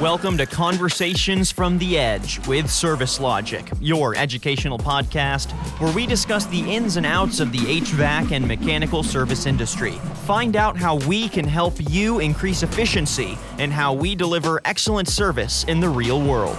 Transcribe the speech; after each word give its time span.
Welcome 0.00 0.38
to 0.38 0.46
Conversations 0.46 1.50
from 1.50 1.76
the 1.76 1.98
Edge 1.98 2.46
with 2.46 2.70
Service 2.70 3.18
Logic, 3.18 3.68
your 3.80 4.14
educational 4.14 4.78
podcast 4.78 5.50
where 5.80 5.92
we 5.92 6.06
discuss 6.06 6.46
the 6.46 6.60
ins 6.72 6.96
and 6.96 7.04
outs 7.04 7.40
of 7.40 7.50
the 7.50 7.58
HVAC 7.58 8.30
and 8.30 8.46
mechanical 8.46 9.02
service 9.02 9.44
industry. 9.44 9.94
Find 10.24 10.54
out 10.54 10.76
how 10.76 10.98
we 11.08 11.28
can 11.28 11.44
help 11.44 11.74
you 11.90 12.20
increase 12.20 12.62
efficiency 12.62 13.36
and 13.58 13.72
how 13.72 13.92
we 13.92 14.14
deliver 14.14 14.60
excellent 14.64 15.08
service 15.08 15.64
in 15.64 15.80
the 15.80 15.88
real 15.88 16.22
world. 16.22 16.58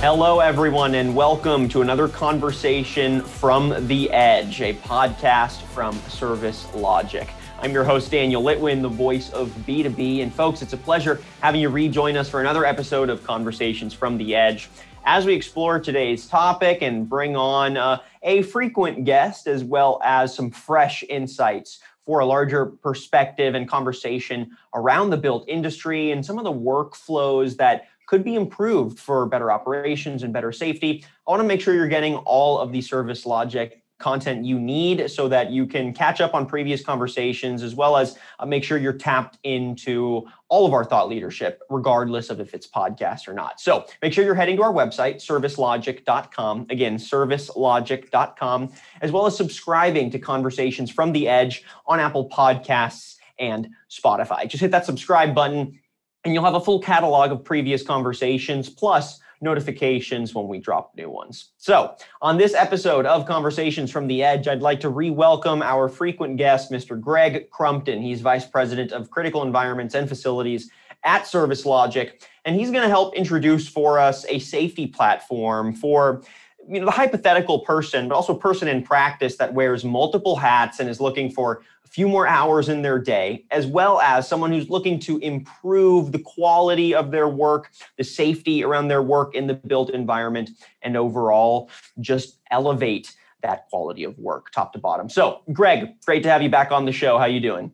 Hello, 0.00 0.38
everyone, 0.38 0.94
and 0.94 1.16
welcome 1.16 1.68
to 1.70 1.82
another 1.82 2.06
conversation 2.06 3.22
from 3.22 3.88
the 3.88 4.08
Edge, 4.12 4.60
a 4.60 4.74
podcast 4.74 5.62
from 5.62 5.94
Service 6.02 6.72
Logic. 6.76 7.28
I'm 7.60 7.72
your 7.72 7.82
host, 7.82 8.12
Daniel 8.12 8.40
Litwin, 8.40 8.82
the 8.82 8.88
voice 8.88 9.30
of 9.30 9.48
B2B. 9.66 10.22
And 10.22 10.32
folks, 10.32 10.62
it's 10.62 10.74
a 10.74 10.76
pleasure 10.76 11.20
having 11.40 11.60
you 11.60 11.68
rejoin 11.68 12.16
us 12.16 12.28
for 12.28 12.40
another 12.40 12.64
episode 12.64 13.10
of 13.10 13.24
Conversations 13.24 13.92
from 13.92 14.16
the 14.16 14.36
Edge. 14.36 14.70
As 15.04 15.26
we 15.26 15.34
explore 15.34 15.80
today's 15.80 16.28
topic 16.28 16.82
and 16.82 17.08
bring 17.08 17.34
on 17.34 17.76
uh, 17.76 17.98
a 18.22 18.42
frequent 18.42 19.04
guest 19.04 19.48
as 19.48 19.64
well 19.64 20.00
as 20.04 20.32
some 20.32 20.52
fresh 20.52 21.02
insights 21.08 21.80
for 22.06 22.20
a 22.20 22.26
larger 22.26 22.66
perspective 22.66 23.56
and 23.56 23.68
conversation 23.68 24.56
around 24.72 25.10
the 25.10 25.16
built 25.16 25.44
industry 25.48 26.12
and 26.12 26.24
some 26.24 26.38
of 26.38 26.44
the 26.44 26.52
workflows 26.52 27.56
that 27.56 27.88
could 28.06 28.22
be 28.22 28.36
improved 28.36 29.00
for 29.00 29.26
better 29.26 29.50
operations 29.50 30.22
and 30.22 30.32
better 30.32 30.52
safety. 30.52 31.04
I 31.26 31.30
want 31.32 31.40
to 31.40 31.48
make 31.48 31.60
sure 31.60 31.74
you're 31.74 31.88
getting 31.88 32.14
all 32.18 32.60
of 32.60 32.70
the 32.70 32.80
service 32.82 33.26
logic 33.26 33.82
content 33.98 34.44
you 34.44 34.58
need 34.58 35.10
so 35.10 35.28
that 35.28 35.50
you 35.50 35.66
can 35.66 35.92
catch 35.92 36.20
up 36.20 36.34
on 36.34 36.46
previous 36.46 36.82
conversations 36.82 37.62
as 37.62 37.74
well 37.74 37.96
as 37.96 38.16
uh, 38.38 38.46
make 38.46 38.62
sure 38.62 38.78
you're 38.78 38.92
tapped 38.92 39.38
into 39.42 40.24
all 40.48 40.66
of 40.66 40.72
our 40.72 40.84
thought 40.84 41.08
leadership 41.08 41.62
regardless 41.68 42.30
of 42.30 42.40
if 42.40 42.54
it's 42.54 42.66
podcast 42.66 43.26
or 43.26 43.34
not. 43.34 43.60
So 43.60 43.84
make 44.00 44.12
sure 44.12 44.24
you're 44.24 44.34
heading 44.34 44.56
to 44.56 44.62
our 44.62 44.72
website 44.72 45.16
servicelogic.com 45.16 46.66
again 46.70 46.96
servicelogic.com 46.96 48.72
as 49.00 49.12
well 49.12 49.26
as 49.26 49.36
subscribing 49.36 50.10
to 50.10 50.18
conversations 50.18 50.90
from 50.90 51.12
the 51.12 51.28
edge 51.28 51.64
on 51.86 51.98
apple 51.98 52.28
podcasts 52.28 53.16
and 53.38 53.68
spotify. 53.90 54.48
Just 54.48 54.60
hit 54.60 54.70
that 54.70 54.86
subscribe 54.86 55.34
button 55.34 55.78
and 56.24 56.34
you'll 56.34 56.44
have 56.44 56.54
a 56.54 56.60
full 56.60 56.80
catalog 56.80 57.32
of 57.32 57.44
previous 57.44 57.82
conversations 57.82 58.68
plus 58.68 59.20
notifications 59.40 60.34
when 60.34 60.48
we 60.48 60.58
drop 60.58 60.94
new 60.96 61.10
ones. 61.10 61.52
So, 61.56 61.96
on 62.22 62.38
this 62.38 62.54
episode 62.54 63.06
of 63.06 63.26
Conversations 63.26 63.90
from 63.90 64.06
the 64.06 64.22
Edge, 64.22 64.48
I'd 64.48 64.62
like 64.62 64.80
to 64.80 64.88
re 64.88 65.10
welcome 65.10 65.62
our 65.62 65.88
frequent 65.88 66.36
guest, 66.36 66.70
Mr. 66.70 67.00
Greg 67.00 67.50
Crumpton. 67.50 68.02
He's 68.02 68.20
Vice 68.20 68.46
President 68.46 68.92
of 68.92 69.10
Critical 69.10 69.42
Environments 69.42 69.94
and 69.94 70.08
Facilities 70.08 70.70
at 71.04 71.26
Service 71.26 71.64
Logic, 71.64 72.22
and 72.44 72.56
he's 72.56 72.70
going 72.70 72.82
to 72.82 72.88
help 72.88 73.14
introduce 73.14 73.68
for 73.68 73.98
us 73.98 74.26
a 74.28 74.38
safety 74.38 74.86
platform 74.86 75.72
for 75.72 76.22
you 76.68 76.80
know 76.80 76.86
the 76.86 76.92
hypothetical 76.92 77.60
person 77.60 78.08
but 78.08 78.14
also 78.14 78.34
person 78.34 78.68
in 78.68 78.82
practice 78.82 79.36
that 79.36 79.54
wears 79.54 79.84
multiple 79.84 80.36
hats 80.36 80.78
and 80.78 80.88
is 80.88 81.00
looking 81.00 81.30
for 81.30 81.62
a 81.84 81.88
few 81.88 82.08
more 82.08 82.26
hours 82.26 82.68
in 82.68 82.82
their 82.82 82.98
day 82.98 83.44
as 83.50 83.66
well 83.66 84.00
as 84.00 84.28
someone 84.28 84.52
who's 84.52 84.68
looking 84.68 84.98
to 84.98 85.18
improve 85.18 86.12
the 86.12 86.18
quality 86.18 86.94
of 86.94 87.10
their 87.10 87.28
work 87.28 87.70
the 87.96 88.04
safety 88.04 88.62
around 88.62 88.88
their 88.88 89.02
work 89.02 89.34
in 89.34 89.46
the 89.46 89.54
built 89.54 89.90
environment 89.90 90.50
and 90.82 90.96
overall 90.96 91.70
just 92.00 92.38
elevate 92.50 93.14
that 93.42 93.68
quality 93.68 94.04
of 94.04 94.18
work 94.18 94.50
top 94.50 94.72
to 94.72 94.78
bottom 94.78 95.08
so 95.08 95.40
greg 95.52 95.88
great 96.04 96.22
to 96.22 96.28
have 96.28 96.42
you 96.42 96.50
back 96.50 96.70
on 96.70 96.84
the 96.84 96.92
show 96.92 97.18
how 97.18 97.24
you 97.24 97.40
doing 97.40 97.72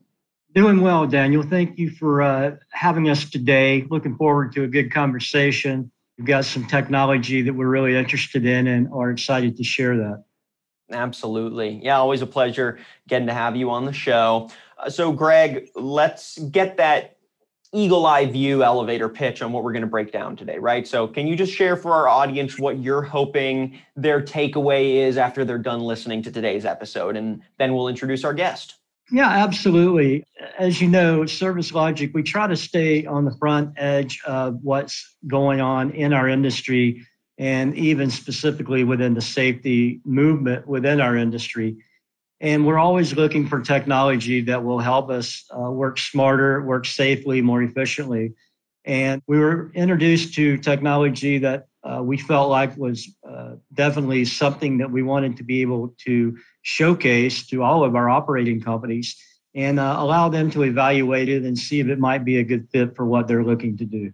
Doing 0.53 0.79
well, 0.79 1.05
Daniel. 1.05 1.43
Thank 1.43 1.77
you 1.77 1.89
for 1.89 2.21
uh, 2.21 2.55
having 2.69 3.09
us 3.09 3.29
today. 3.29 3.85
Looking 3.89 4.15
forward 4.15 4.53
to 4.53 4.63
a 4.63 4.67
good 4.67 4.89
conversation. 4.89 5.91
We've 6.17 6.27
got 6.27 6.45
some 6.45 6.65
technology 6.65 7.41
that 7.41 7.53
we're 7.53 7.67
really 7.67 7.95
interested 7.95 8.45
in 8.45 8.67
and 8.67 8.87
are 8.93 9.11
excited 9.11 9.57
to 9.57 9.63
share 9.63 9.97
that. 9.97 10.23
Absolutely. 10.91 11.81
Yeah, 11.83 11.97
always 11.97 12.21
a 12.21 12.27
pleasure 12.27 12.79
getting 13.07 13.27
to 13.27 13.33
have 13.33 13.55
you 13.55 13.71
on 13.71 13.85
the 13.85 13.93
show. 13.93 14.49
Uh, 14.77 14.89
so, 14.89 15.11
Greg, 15.11 15.69
let's 15.75 16.37
get 16.37 16.77
that 16.77 17.17
eagle 17.73 18.05
eye 18.05 18.25
view 18.25 18.63
elevator 18.63 19.09
pitch 19.09 19.41
on 19.41 19.51
what 19.51 19.63
we're 19.63 19.73
going 19.73 19.81
to 19.81 19.87
break 19.87 20.11
down 20.11 20.35
today, 20.35 20.57
right? 20.59 20.87
So, 20.87 21.07
can 21.07 21.27
you 21.27 21.35
just 21.35 21.51
share 21.51 21.75
for 21.75 21.91
our 21.93 22.07
audience 22.07 22.59
what 22.59 22.79
you're 22.79 23.01
hoping 23.01 23.79
their 23.95 24.21
takeaway 24.21 24.95
is 24.95 25.17
after 25.17 25.43
they're 25.43 25.57
done 25.57 25.81
listening 25.81 26.21
to 26.23 26.31
today's 26.31 26.65
episode? 26.65 27.17
And 27.17 27.41
then 27.57 27.73
we'll 27.73 27.87
introduce 27.87 28.23
our 28.23 28.33
guest. 28.33 28.75
Yeah, 29.11 29.29
absolutely. 29.29 30.25
As 30.57 30.81
you 30.81 30.87
know, 30.87 31.25
Service 31.25 31.71
Logic, 31.71 32.11
we 32.13 32.23
try 32.23 32.47
to 32.47 32.57
stay 32.57 33.05
on 33.05 33.25
the 33.25 33.35
front 33.37 33.73
edge 33.77 34.19
of 34.25 34.63
what's 34.63 35.15
going 35.27 35.61
on 35.61 35.91
in 35.91 36.11
our 36.11 36.27
industry 36.27 37.05
and 37.37 37.75
even 37.77 38.09
specifically 38.09 38.83
within 38.83 39.13
the 39.13 39.21
safety 39.21 40.01
movement 40.05 40.67
within 40.67 41.01
our 41.01 41.15
industry. 41.15 41.77
And 42.41 42.65
we're 42.65 42.79
always 42.79 43.13
looking 43.13 43.47
for 43.47 43.61
technology 43.61 44.41
that 44.41 44.63
will 44.63 44.79
help 44.79 45.09
us 45.09 45.45
uh, 45.55 45.71
work 45.71 45.99
smarter, 45.99 46.61
work 46.61 46.85
safely, 46.85 47.41
more 47.41 47.61
efficiently. 47.61 48.33
And 48.85 49.21
we 49.27 49.39
were 49.39 49.71
introduced 49.73 50.33
to 50.35 50.57
technology 50.57 51.39
that 51.39 51.67
uh, 51.85 52.01
we 52.01 52.17
felt 52.17 52.49
like 52.49 52.75
was 52.77 53.07
uh, 53.29 53.55
definitely 53.73 54.25
something 54.25 54.79
that 54.79 54.89
we 54.89 55.03
wanted 55.03 55.37
to 55.37 55.43
be 55.43 55.61
able 55.61 55.93
to 55.99 56.37
showcase 56.63 57.45
to 57.47 57.61
all 57.61 57.83
of 57.83 57.95
our 57.95 58.09
operating 58.09 58.59
companies 58.59 59.15
and 59.53 59.79
uh, 59.79 59.95
allow 59.99 60.27
them 60.27 60.49
to 60.51 60.63
evaluate 60.63 61.29
it 61.29 61.43
and 61.43 61.57
see 61.57 61.79
if 61.79 61.87
it 61.87 61.99
might 61.99 62.25
be 62.25 62.37
a 62.37 62.43
good 62.43 62.67
fit 62.71 62.95
for 62.95 63.05
what 63.05 63.27
they're 63.27 63.43
looking 63.43 63.77
to 63.77 63.85
do. 63.85 64.11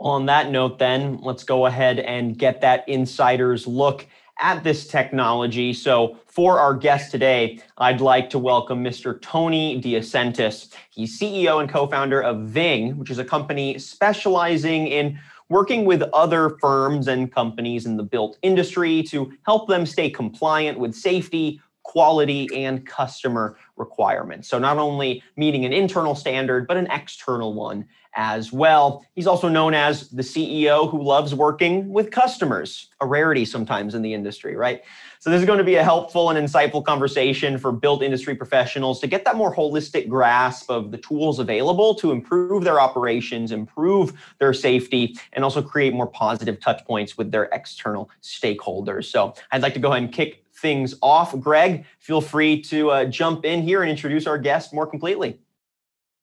On 0.00 0.26
that 0.26 0.50
note, 0.50 0.78
then, 0.78 1.18
let's 1.22 1.44
go 1.44 1.66
ahead 1.66 2.00
and 2.00 2.36
get 2.36 2.62
that 2.62 2.88
insider's 2.88 3.66
look 3.66 4.06
at 4.40 4.64
this 4.64 4.88
technology. 4.88 5.72
So, 5.72 6.18
for 6.26 6.58
our 6.58 6.74
guest 6.74 7.12
today, 7.12 7.60
I'd 7.78 8.00
like 8.00 8.30
to 8.30 8.38
welcome 8.38 8.82
Mr. 8.82 9.20
Tony 9.20 9.80
DeAscentis. 9.80 10.72
He's 10.90 11.20
CEO 11.20 11.60
and 11.60 11.70
co 11.70 11.86
founder 11.86 12.20
of 12.20 12.48
Ving, 12.48 12.96
which 12.96 13.10
is 13.10 13.20
a 13.20 13.24
company 13.24 13.78
specializing 13.78 14.88
in 14.88 15.20
working 15.52 15.84
with 15.84 16.02
other 16.14 16.56
firms 16.60 17.08
and 17.08 17.30
companies 17.30 17.84
in 17.84 17.96
the 17.96 18.02
built 18.02 18.38
industry 18.42 19.02
to 19.02 19.30
help 19.44 19.68
them 19.68 19.84
stay 19.84 20.08
compliant 20.08 20.78
with 20.78 20.94
safety, 20.94 21.60
quality, 21.82 22.48
and 22.54 22.86
customer 22.86 23.56
requirements. 23.76 24.48
So, 24.48 24.58
not 24.58 24.78
only 24.78 25.22
meeting 25.36 25.64
an 25.64 25.72
internal 25.72 26.14
standard, 26.14 26.66
but 26.66 26.76
an 26.76 26.86
external 26.90 27.54
one 27.54 27.86
as 28.14 28.52
well. 28.52 29.06
He's 29.14 29.26
also 29.26 29.48
known 29.48 29.72
as 29.72 30.10
the 30.10 30.22
CEO 30.22 30.90
who 30.90 31.02
loves 31.02 31.34
working 31.34 31.88
with 31.90 32.10
customers, 32.10 32.88
a 33.00 33.06
rarity 33.06 33.46
sometimes 33.46 33.94
in 33.94 34.02
the 34.02 34.12
industry, 34.12 34.54
right? 34.54 34.82
So, 35.18 35.30
this 35.30 35.40
is 35.40 35.46
going 35.46 35.58
to 35.58 35.64
be 35.64 35.76
a 35.76 35.84
helpful 35.84 36.30
and 36.30 36.38
insightful 36.38 36.84
conversation 36.84 37.58
for 37.58 37.72
built 37.72 38.02
industry 38.02 38.34
professionals 38.34 39.00
to 39.00 39.06
get 39.06 39.24
that 39.24 39.36
more 39.36 39.54
holistic 39.54 40.08
grasp 40.08 40.70
of 40.70 40.90
the 40.90 40.98
tools 40.98 41.38
available 41.38 41.94
to 41.96 42.12
improve 42.12 42.64
their 42.64 42.80
operations, 42.80 43.52
improve 43.52 44.12
their 44.38 44.52
safety, 44.52 45.16
and 45.32 45.44
also 45.44 45.62
create 45.62 45.94
more 45.94 46.08
positive 46.08 46.60
touch 46.60 46.84
points 46.84 47.16
with 47.16 47.30
their 47.32 47.44
external 47.52 48.10
stakeholders. 48.22 49.06
So, 49.06 49.34
I'd 49.50 49.62
like 49.62 49.74
to 49.74 49.80
go 49.80 49.90
ahead 49.90 50.02
and 50.02 50.12
kick 50.12 50.41
things 50.62 50.94
off. 51.02 51.38
Greg, 51.38 51.84
feel 51.98 52.22
free 52.22 52.62
to 52.62 52.90
uh, 52.90 53.04
jump 53.04 53.44
in 53.44 53.60
here 53.62 53.82
and 53.82 53.90
introduce 53.90 54.26
our 54.26 54.38
guest 54.38 54.72
more 54.72 54.86
completely. 54.86 55.40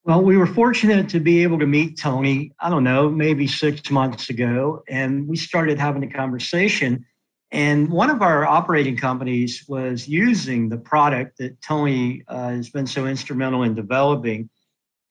Well, 0.05 0.23
we 0.23 0.38
were 0.38 0.47
fortunate 0.47 1.09
to 1.09 1.19
be 1.19 1.44
able 1.44 1.59
to 1.59 1.67
meet 1.67 2.00
Tony, 2.00 2.53
I 2.59 2.69
don't 2.69 2.85
know, 2.85 3.09
maybe 3.09 3.45
six 3.45 3.91
months 3.91 4.29
ago, 4.29 4.81
and 4.88 5.28
we 5.28 5.35
started 5.35 5.78
having 5.78 6.03
a 6.03 6.09
conversation. 6.09 7.05
And 7.51 7.89
one 7.89 8.09
of 8.09 8.22
our 8.22 8.45
operating 8.45 8.95
companies 8.95 9.66
was 9.67 10.07
using 10.07 10.69
the 10.69 10.78
product 10.78 11.38
that 11.39 11.61
Tony 11.61 12.23
uh, 12.28 12.49
has 12.49 12.69
been 12.69 12.88
so 12.88 13.05
instrumental 13.05 13.63
in 13.63 13.75
developing. 13.75 14.49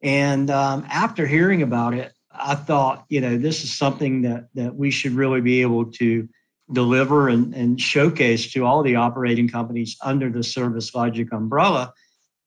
And 0.03 0.51
um, 0.51 0.87
after 0.89 1.27
hearing 1.27 1.63
about 1.63 1.95
it, 1.95 2.13
I 2.33 2.55
thought, 2.55 3.05
you 3.09 3.21
know, 3.21 3.37
this 3.37 3.65
is 3.65 3.77
something 3.77 4.23
that, 4.23 4.49
that 4.55 4.75
we 4.75 4.91
should 4.91 5.13
really 5.13 5.41
be 5.41 5.63
able 5.63 5.93
to 5.93 6.29
deliver 6.71 7.29
and, 7.29 7.55
and 7.55 7.81
showcase 7.81 8.53
to 8.53 8.65
all 8.65 8.83
the 8.83 8.97
operating 8.97 9.49
companies 9.49 9.97
under 10.03 10.31
the 10.31 10.43
Service 10.43 10.95
Logic 10.95 11.33
umbrella. 11.33 11.93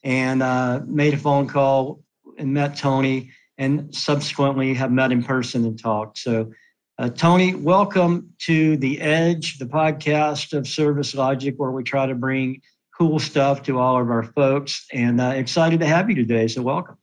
And 0.03 0.41
uh, 0.41 0.81
made 0.85 1.13
a 1.13 1.17
phone 1.17 1.47
call 1.47 2.01
and 2.37 2.53
met 2.53 2.77
Tony, 2.77 3.31
and 3.57 3.93
subsequently 3.93 4.73
have 4.73 4.91
met 4.91 5.11
in 5.11 5.23
person 5.23 5.63
and 5.65 5.79
talked. 5.79 6.17
So, 6.17 6.51
uh, 6.97 7.09
Tony, 7.09 7.53
welcome 7.53 8.33
to 8.45 8.77
the 8.77 8.99
Edge, 8.99 9.59
the 9.59 9.65
podcast 9.65 10.53
of 10.53 10.67
Service 10.67 11.13
Logic, 11.13 11.53
where 11.57 11.69
we 11.69 11.83
try 11.83 12.07
to 12.07 12.15
bring 12.15 12.61
cool 12.97 13.19
stuff 13.19 13.63
to 13.63 13.77
all 13.77 14.01
of 14.01 14.09
our 14.09 14.23
folks. 14.23 14.85
And 14.91 15.21
uh, 15.21 15.33
excited 15.35 15.81
to 15.81 15.85
have 15.85 16.09
you 16.09 16.15
today. 16.15 16.47
So, 16.47 16.63
welcome. 16.63 16.97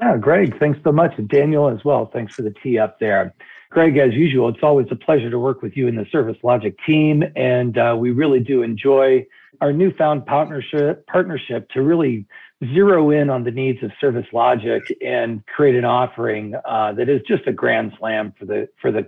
Yeah, 0.00 0.16
Greg, 0.16 0.58
thanks 0.58 0.78
so 0.84 0.92
much. 0.92 1.12
Daniel 1.26 1.68
as 1.68 1.84
well. 1.84 2.08
Thanks 2.12 2.34
for 2.34 2.42
the 2.42 2.54
tee 2.62 2.78
up 2.78 2.98
there. 3.00 3.34
Greg, 3.70 3.96
as 3.98 4.12
usual, 4.14 4.48
it's 4.48 4.62
always 4.62 4.88
a 4.90 4.96
pleasure 4.96 5.30
to 5.30 5.38
work 5.38 5.62
with 5.62 5.76
you 5.76 5.86
and 5.86 5.96
the 5.96 6.06
Service 6.10 6.36
Logic 6.42 6.76
team. 6.84 7.22
And 7.36 7.78
uh, 7.78 7.96
we 7.98 8.10
really 8.10 8.40
do 8.40 8.62
enjoy 8.62 9.26
our 9.60 9.72
newfound 9.72 10.26
partnership, 10.26 11.06
partnership 11.06 11.70
to 11.70 11.82
really 11.82 12.26
zero 12.74 13.10
in 13.10 13.30
on 13.30 13.44
the 13.44 13.50
needs 13.52 13.82
of 13.84 13.92
Service 14.00 14.26
Logic 14.32 14.82
and 15.04 15.46
create 15.46 15.76
an 15.76 15.84
offering 15.84 16.54
uh, 16.64 16.92
that 16.94 17.08
is 17.08 17.22
just 17.28 17.46
a 17.46 17.52
grand 17.52 17.92
slam 17.98 18.34
for 18.38 18.44
the 18.44 18.68
for 18.82 18.90
the 18.90 19.06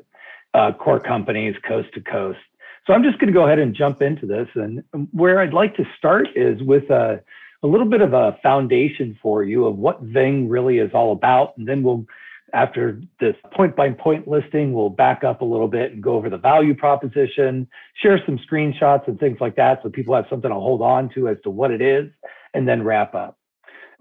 uh, 0.55 0.73
core 0.73 1.00
companies 1.00 1.56
coast 1.67 1.88
to 1.94 2.00
coast. 2.00 2.38
So 2.87 2.93
I'm 2.93 3.03
just 3.03 3.19
going 3.19 3.29
to 3.29 3.32
go 3.32 3.47
ahead 3.47 3.58
and 3.58 3.75
jump 3.75 4.00
into 4.00 4.26
this. 4.26 4.49
And 4.55 4.82
where 5.12 5.41
I'd 5.41 5.53
like 5.53 5.76
to 5.76 5.85
start 5.97 6.29
is 6.35 6.61
with 6.62 6.91
a, 6.91 7.20
a 7.62 7.67
little 7.67 7.87
bit 7.88 8.00
of 8.00 8.12
a 8.12 8.38
foundation 8.43 9.19
for 9.23 9.44
you 9.44 9.67
of 9.67 9.76
what 9.76 10.00
Ving 10.03 10.49
really 10.49 10.79
is 10.79 10.91
all 10.93 11.12
about. 11.12 11.56
And 11.56 11.67
then 11.67 11.82
we'll, 11.82 12.05
after 12.53 13.01
this 13.21 13.35
point 13.55 13.75
by 13.75 13.91
point 13.91 14.29
listing, 14.29 14.73
we'll 14.73 14.91
back 14.91 15.25
up 15.25 15.41
a 15.41 15.45
little 15.45 15.69
bit 15.69 15.93
and 15.93 16.03
go 16.03 16.15
over 16.15 16.29
the 16.29 16.37
value 16.37 16.75
proposition, 16.75 17.67
share 18.03 18.21
some 18.27 18.39
screenshots 18.51 19.09
and 19.09 19.19
things 19.19 19.39
like 19.41 19.57
that 19.57 19.81
so 19.83 19.89
people 19.89 20.15
have 20.15 20.27
something 20.29 20.51
to 20.51 20.55
hold 20.55 20.83
on 20.83 21.09
to 21.15 21.29
as 21.29 21.37
to 21.45 21.51
what 21.51 21.71
it 21.71 21.81
is, 21.81 22.11
and 22.55 22.69
then 22.69 22.83
wrap 22.83 23.15
up. 23.15 23.39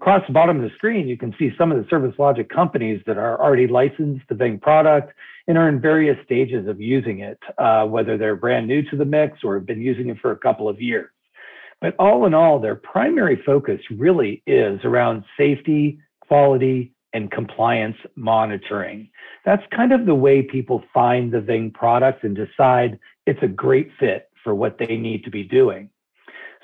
Across 0.00 0.26
the 0.26 0.32
bottom 0.32 0.56
of 0.56 0.62
the 0.62 0.74
screen, 0.76 1.06
you 1.06 1.16
can 1.16 1.34
see 1.38 1.52
some 1.56 1.70
of 1.70 1.78
the 1.78 1.88
service 1.88 2.14
logic 2.18 2.48
companies 2.50 3.00
that 3.06 3.18
are 3.18 3.40
already 3.40 3.68
licensed 3.68 4.24
the 4.28 4.34
Ving 4.34 4.58
product 4.58 5.12
and 5.46 5.56
are 5.56 5.68
in 5.68 5.80
various 5.80 6.16
stages 6.24 6.66
of 6.66 6.80
using 6.80 7.20
it, 7.20 7.38
uh, 7.58 7.84
whether 7.86 8.18
they're 8.18 8.36
brand 8.36 8.66
new 8.66 8.82
to 8.90 8.96
the 8.96 9.04
mix 9.04 9.38
or 9.44 9.54
have 9.54 9.66
been 9.66 9.80
using 9.80 10.08
it 10.08 10.18
for 10.20 10.32
a 10.32 10.36
couple 10.36 10.68
of 10.68 10.80
years. 10.80 11.10
But 11.80 11.94
all 11.98 12.26
in 12.26 12.34
all, 12.34 12.58
their 12.58 12.76
primary 12.76 13.40
focus 13.46 13.80
really 13.90 14.42
is 14.46 14.80
around 14.84 15.24
safety, 15.36 16.00
quality, 16.20 16.92
and 17.12 17.30
compliance 17.30 17.96
monitoring. 18.16 19.08
That's 19.44 19.62
kind 19.74 19.92
of 19.92 20.06
the 20.06 20.14
way 20.14 20.42
people 20.42 20.82
find 20.94 21.32
the 21.32 21.40
Ving 21.40 21.70
product 21.70 22.24
and 22.24 22.36
decide 22.36 22.98
it's 23.26 23.42
a 23.42 23.48
great 23.48 23.90
fit 23.98 24.28
for 24.42 24.54
what 24.54 24.78
they 24.78 24.96
need 24.96 25.24
to 25.24 25.30
be 25.30 25.44
doing. 25.44 25.90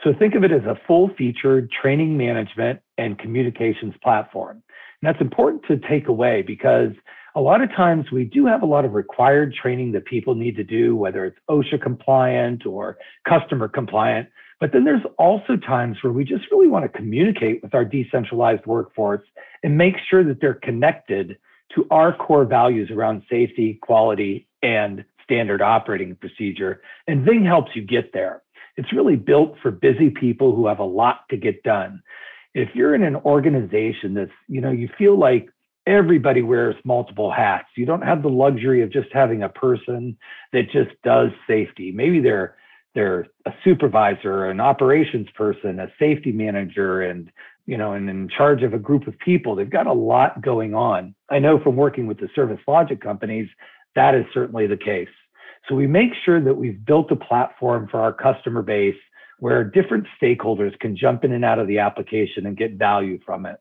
So 0.05 0.13
think 0.17 0.35
of 0.35 0.45
it 0.45 0.53
as 0.53 0.63
a 0.65 0.79
full 0.87 1.11
featured 1.19 1.71
training 1.71 2.17
management 2.17 2.81
and 2.99 3.19
communications 3.19 3.95
platform. 4.03 4.63
And 5.03 5.09
that's 5.09 5.21
important 5.21 5.65
to 5.69 5.77
take 5.89 6.09
away 6.09 6.43
because 6.43 6.93
a 7.35 7.41
lot 7.41 7.63
of 7.63 7.71
times 7.71 8.11
we 8.11 8.25
do 8.25 8.47
have 8.47 8.63
a 8.63 8.67
lot 8.67 8.85
of 8.85 8.95
required 8.95 9.55
training 9.55 9.93
that 9.93 10.05
people 10.07 10.35
need 10.35 10.57
to 10.57 10.65
do, 10.65 10.97
whether 10.97 11.25
it's 11.25 11.39
OSHA 11.49 11.83
compliant 11.83 12.67
or 12.67 12.97
customer 13.29 13.69
compliant. 13.69 14.29
But 14.61 14.73
then 14.73 14.85
there's 14.85 15.05
also 15.19 15.57
times 15.57 15.99
where 16.03 16.13
we 16.13 16.25
just 16.25 16.45
really 16.51 16.69
want 16.69 16.85
to 16.85 16.89
communicate 16.99 17.63
with 17.63 17.75
our 17.75 17.85
decentralized 17.85 18.67
workforce 18.67 19.23
and 19.63 19.79
make 19.79 19.95
sure 20.11 20.25
that 20.25 20.41
they're 20.41 20.55
connected 20.55 21.39
to 21.75 21.87
our 21.91 22.15
core 22.17 22.45
values 22.45 22.91
around 22.91 23.23
safety, 23.31 23.79
quality, 23.83 24.49
and 24.63 25.05
standard 25.23 25.63
operating 25.63 26.17
procedure. 26.17 26.83
And 27.07 27.25
Ving 27.25 27.45
helps 27.45 27.77
you 27.77 27.83
get 27.83 28.13
there. 28.13 28.43
It's 28.77 28.93
really 28.93 29.17
built 29.17 29.57
for 29.63 29.71
busy 29.71 30.11
people 30.11 30.55
who 30.55 30.67
have 30.67 30.79
a 30.79 30.85
lot 30.85 31.29
to 31.31 31.37
get 31.37 31.63
done. 31.63 32.03
If 32.55 32.71
you're 32.75 32.95
in 32.95 33.03
an 33.03 33.17
organization 33.17 34.15
that's, 34.15 34.33
you 34.49 34.61
know, 34.61 34.71
you 34.71 34.89
feel 34.97 35.19
like 35.19 35.51
everybody 35.87 36.43
wears 36.43 36.77
multiple 36.85 37.31
hats. 37.31 37.69
You 37.75 37.87
don't 37.87 38.03
have 38.03 38.23
the 38.23 38.29
luxury 38.29 38.83
of 38.83 38.93
just 38.93 39.09
having 39.13 39.43
a 39.43 39.49
person 39.49 40.17
that 40.53 40.71
just 40.71 40.91
does 41.03 41.31
safety. 41.47 41.93
Maybe 41.93 42.21
they're 42.21 42.57
they're 42.95 43.27
a 43.47 43.53
supervisor, 43.65 44.47
an 44.47 44.61
operations 44.61 45.29
person, 45.35 45.79
a 45.81 45.89
safety 45.99 46.33
manager, 46.33 47.03
and 47.03 47.31
you 47.67 47.77
know, 47.77 47.93
and 47.93 48.09
in 48.09 48.31
charge 48.31 48.63
of 48.63 48.73
a 48.73 48.79
group 48.79 49.07
of 49.07 49.19
people. 49.19 49.55
They've 49.55 49.69
got 49.69 49.87
a 49.87 49.93
lot 49.93 50.41
going 50.41 50.75
on. 50.75 51.15
I 51.29 51.39
know 51.39 51.61
from 51.63 51.77
working 51.77 52.07
with 52.07 52.19
the 52.19 52.29
service 52.35 52.61
logic 52.67 53.03
companies, 53.03 53.49
that 53.95 54.15
is 54.15 54.25
certainly 54.33 54.67
the 54.67 54.77
case. 54.77 55.09
So 55.69 55.75
we 55.75 55.87
make 55.87 56.13
sure 56.25 56.41
that 56.43 56.55
we've 56.55 56.83
built 56.85 57.11
a 57.11 57.17
platform 57.17 57.87
for 57.91 58.01
our 58.01 58.13
customer 58.13 58.63
base 58.63 58.97
where 59.39 59.63
different 59.65 60.07
stakeholders 60.21 60.79
can 60.81 60.97
jump 60.97 61.25
in 61.25 61.33
and 61.33 61.45
out 61.45 61.59
of 61.59 61.69
the 61.69 61.79
application 61.79 62.47
and 62.47 62.57
get 62.57 62.73
value 62.73 63.19
from 63.25 63.45
it. 63.45 63.61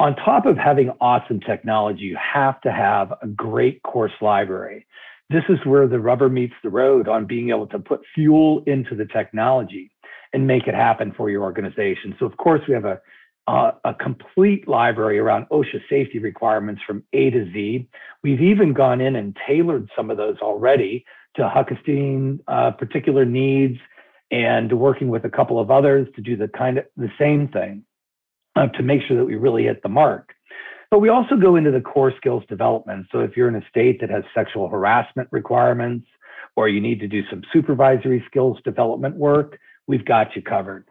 On 0.00 0.16
top 0.16 0.46
of 0.46 0.56
having 0.56 0.90
awesome 1.00 1.40
technology, 1.40 2.02
you 2.02 2.16
have 2.16 2.60
to 2.62 2.72
have 2.72 3.12
a 3.22 3.26
great 3.26 3.82
course 3.82 4.12
library. 4.20 4.86
This 5.30 5.44
is 5.48 5.58
where 5.64 5.86
the 5.88 6.00
rubber 6.00 6.28
meets 6.28 6.54
the 6.62 6.70
road 6.70 7.08
on 7.08 7.26
being 7.26 7.50
able 7.50 7.66
to 7.68 7.78
put 7.78 8.02
fuel 8.14 8.62
into 8.66 8.94
the 8.94 9.06
technology 9.06 9.90
and 10.32 10.46
make 10.46 10.66
it 10.66 10.74
happen 10.74 11.12
for 11.16 11.30
your 11.30 11.42
organization. 11.42 12.14
So, 12.18 12.26
of 12.26 12.36
course, 12.36 12.60
we 12.68 12.74
have 12.74 12.84
a 12.84 13.00
a 13.46 13.94
complete 14.00 14.66
library 14.66 15.18
around 15.18 15.46
OSHA 15.50 15.82
safety 15.90 16.18
requirements 16.18 16.80
from 16.86 17.04
A 17.12 17.30
to 17.30 17.44
Z. 17.52 17.86
We've 18.22 18.40
even 18.40 18.72
gone 18.72 19.00
in 19.00 19.16
and 19.16 19.36
tailored 19.46 19.90
some 19.94 20.10
of 20.10 20.16
those 20.16 20.38
already 20.40 21.04
to 21.36 21.42
Huckestein 21.42 22.40
uh, 22.48 22.70
particular 22.70 23.24
needs 23.24 23.78
and 24.30 24.72
working 24.72 25.08
with 25.08 25.24
a 25.24 25.30
couple 25.30 25.60
of 25.60 25.70
others 25.70 26.08
to 26.16 26.22
do 26.22 26.36
the 26.36 26.48
kind 26.48 26.78
of 26.78 26.86
the 26.96 27.10
same 27.18 27.48
thing 27.48 27.84
uh, 28.56 28.68
to 28.68 28.82
make 28.82 29.02
sure 29.06 29.16
that 29.18 29.24
we 29.24 29.34
really 29.34 29.64
hit 29.64 29.82
the 29.82 29.88
mark. 29.88 30.33
But 30.94 31.00
we 31.00 31.08
also 31.08 31.34
go 31.34 31.56
into 31.56 31.72
the 31.72 31.80
core 31.80 32.12
skills 32.16 32.44
development. 32.48 33.08
So 33.10 33.18
if 33.18 33.36
you're 33.36 33.48
in 33.48 33.56
a 33.56 33.68
state 33.68 34.00
that 34.00 34.10
has 34.10 34.22
sexual 34.32 34.68
harassment 34.68 35.26
requirements 35.32 36.06
or 36.54 36.68
you 36.68 36.80
need 36.80 37.00
to 37.00 37.08
do 37.08 37.22
some 37.28 37.42
supervisory 37.52 38.22
skills 38.28 38.58
development 38.64 39.16
work, 39.16 39.58
we've 39.88 40.04
got 40.04 40.36
you 40.36 40.42
covered 40.42 40.86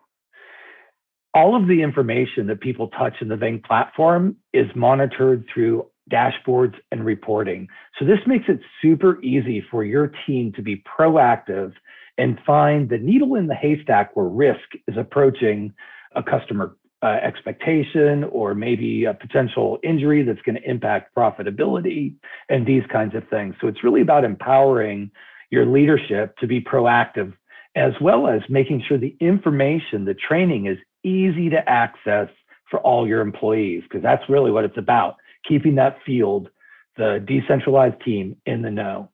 all 1.33 1.55
of 1.55 1.69
the 1.69 1.81
information 1.81 2.47
that 2.47 2.59
people 2.59 2.89
touch 2.89 3.13
in 3.21 3.29
the 3.29 3.37
Ving 3.37 3.61
platform 3.65 4.35
is 4.51 4.67
monitored 4.75 5.45
through 5.53 5.87
dashboards 6.11 6.75
and 6.91 7.05
reporting. 7.05 7.69
So 7.97 8.03
this 8.03 8.19
makes 8.27 8.45
it 8.49 8.59
super 8.81 9.23
easy 9.23 9.63
for 9.71 9.85
your 9.85 10.11
team 10.27 10.51
to 10.57 10.61
be 10.61 10.83
proactive 10.99 11.71
and 12.17 12.37
find 12.45 12.89
the 12.89 12.97
needle 12.97 13.35
in 13.35 13.47
the 13.47 13.55
haystack 13.55 14.17
where 14.17 14.25
risk 14.25 14.67
is 14.85 14.97
approaching 14.97 15.73
a 16.13 16.21
customer 16.21 16.75
uh, 17.03 17.19
expectation 17.21 18.23
or 18.25 18.55
maybe 18.55 19.03
a 19.03 19.13
potential 19.13 19.77
injury 19.83 20.23
that's 20.23 20.41
going 20.41 20.55
to 20.55 20.69
impact 20.69 21.13
profitability 21.15 22.15
and 22.49 22.65
these 22.65 22.83
kinds 22.91 23.13
of 23.13 23.27
things. 23.29 23.53
So 23.59 23.67
it's 23.67 23.83
really 23.83 24.01
about 24.01 24.23
empowering 24.23 25.11
your 25.51 25.65
leadership 25.65 26.37
to 26.37 26.47
be 26.47 26.61
proactive 26.61 27.33
as 27.75 27.93
well 27.99 28.27
as 28.27 28.41
making 28.49 28.83
sure 28.87 28.97
the 28.97 29.15
information, 29.19 30.05
the 30.05 30.13
training 30.13 30.67
is 30.67 30.77
easy 31.03 31.49
to 31.49 31.69
access 31.69 32.29
for 32.69 32.79
all 32.79 33.07
your 33.07 33.21
employees, 33.21 33.83
because 33.83 34.01
that's 34.01 34.23
really 34.29 34.49
what 34.49 34.63
it's 34.63 34.77
about 34.77 35.17
keeping 35.47 35.75
that 35.75 35.97
field, 36.05 36.49
the 36.97 37.23
decentralized 37.27 38.01
team 38.03 38.37
in 38.45 38.61
the 38.61 38.71
know. 38.71 39.09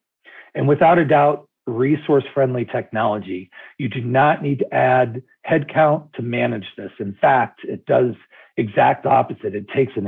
And 0.53 0.67
without 0.67 0.99
a 0.99 1.05
doubt, 1.05 1.48
resource 1.69 2.23
friendly 2.33 2.65
technology. 2.65 3.49
You 3.77 3.89
do 3.89 4.01
not 4.01 4.41
need 4.41 4.59
to 4.59 4.73
add 4.73 5.21
headcount 5.49 6.13
to 6.13 6.21
manage 6.21 6.65
this. 6.77 6.91
In 6.99 7.15
fact, 7.21 7.61
it 7.63 7.85
does 7.85 8.15
exact 8.57 9.05
opposite. 9.05 9.55
It 9.55 9.67
takes 9.73 9.93
an 9.95 10.07